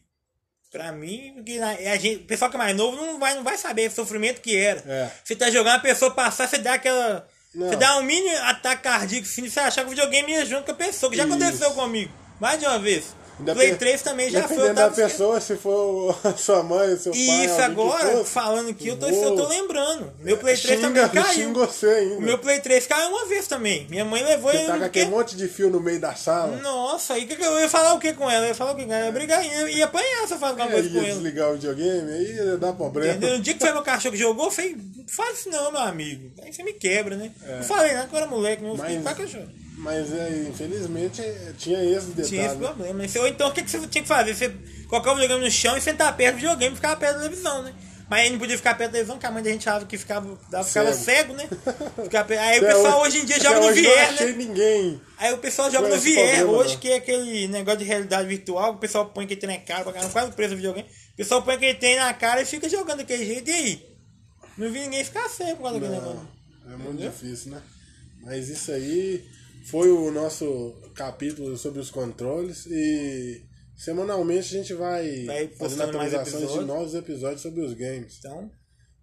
[0.70, 3.56] Pra mim, na- a gente, o pessoal que é mais novo não vai, não vai
[3.56, 4.80] saber o sofrimento que era.
[4.90, 5.10] É.
[5.22, 7.28] Você tá jogando, a pessoa passar, você dá aquela.
[7.54, 7.68] Não.
[7.68, 10.72] Você dá um mini ataque cardíaco, assim, você achar que o videogame ia junto com
[10.72, 11.32] a pessoa, que já Isso.
[11.34, 12.12] aconteceu comigo.
[12.40, 13.14] Mais de uma vez.
[13.42, 14.56] Play pe- 3 também já foi.
[14.56, 17.20] Dependendo da pessoa, se for a sua mãe, seu pai.
[17.20, 20.12] Isso alguém que agora, fosse, falando aqui, eu tô, eu tô lembrando.
[20.20, 21.52] Meu Play 3 xinga, também caiu.
[21.52, 22.14] você ainda.
[22.16, 23.86] O meu Play 3 caiu uma vez também.
[23.90, 24.66] Minha mãe levou Você ele.
[24.68, 26.56] tá com aquele monte de fio no meio da sala.
[26.58, 28.44] Nossa, aí que que eu ia falar o que com ela?
[28.44, 28.82] Eu ia falar o que?
[28.82, 31.12] Eu ia brigar, ia, ia apanhar se eu falar alguma Aí coisa com ia ela.
[31.14, 33.14] desligar o videogame, aí ia dar problema.
[33.14, 33.36] Entendeu?
[33.36, 35.80] No dia que foi meu cachorro que jogou, eu falei, não faz isso não, meu
[35.80, 36.30] amigo.
[36.42, 37.30] Aí você me quebra, né?
[37.44, 39.48] Não falei nada que eu era moleque, meu Mas- cachorro.
[39.76, 41.20] Mas é, infelizmente
[41.58, 42.28] tinha esse detalhe.
[42.28, 42.94] Tinha esse problema.
[42.94, 43.08] né?
[43.18, 44.34] Ou então o que, que você tinha que fazer?
[44.34, 44.52] Você
[44.88, 47.62] colocar o videogame no chão e sentar perto do videogame e ficar perto da televisão,
[47.62, 47.74] né?
[48.08, 49.96] Mas aí não podia ficar perto da televisão, porque a mãe da gente achava que
[49.98, 50.92] ficava, ficava Cego.
[50.94, 51.48] cego, né?
[52.04, 54.32] Ficava perto- Aí o pessoal hoje em dia joga no VR, né?
[54.36, 55.00] ninguém.
[55.18, 56.80] Aí o pessoal joga no VR, problema, hoje não.
[56.80, 60.06] que é aquele negócio de realidade virtual, o pessoal põe que tem na cara, pra
[60.08, 60.86] quase preso no videogame.
[61.14, 63.48] O pessoal põe que tem na cara e fica jogando daquele jeito.
[63.50, 63.86] E aí?
[64.58, 66.28] Não vi ninguém ficar cego por causa daquele negócio.
[66.70, 67.62] É muito difícil, né?
[68.22, 69.24] Mas isso aí
[69.70, 73.44] foi o nosso capítulo sobre os controles e
[73.76, 78.18] semanalmente a gente vai, Vai fazendo atualizações de novos episódios sobre os games.
[78.18, 78.50] Então,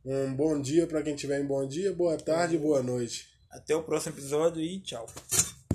[0.06, 3.28] Um bom dia para quem tiver em bom dia, boa tarde boa noite.
[3.52, 5.06] até o próximo episódio e tchau.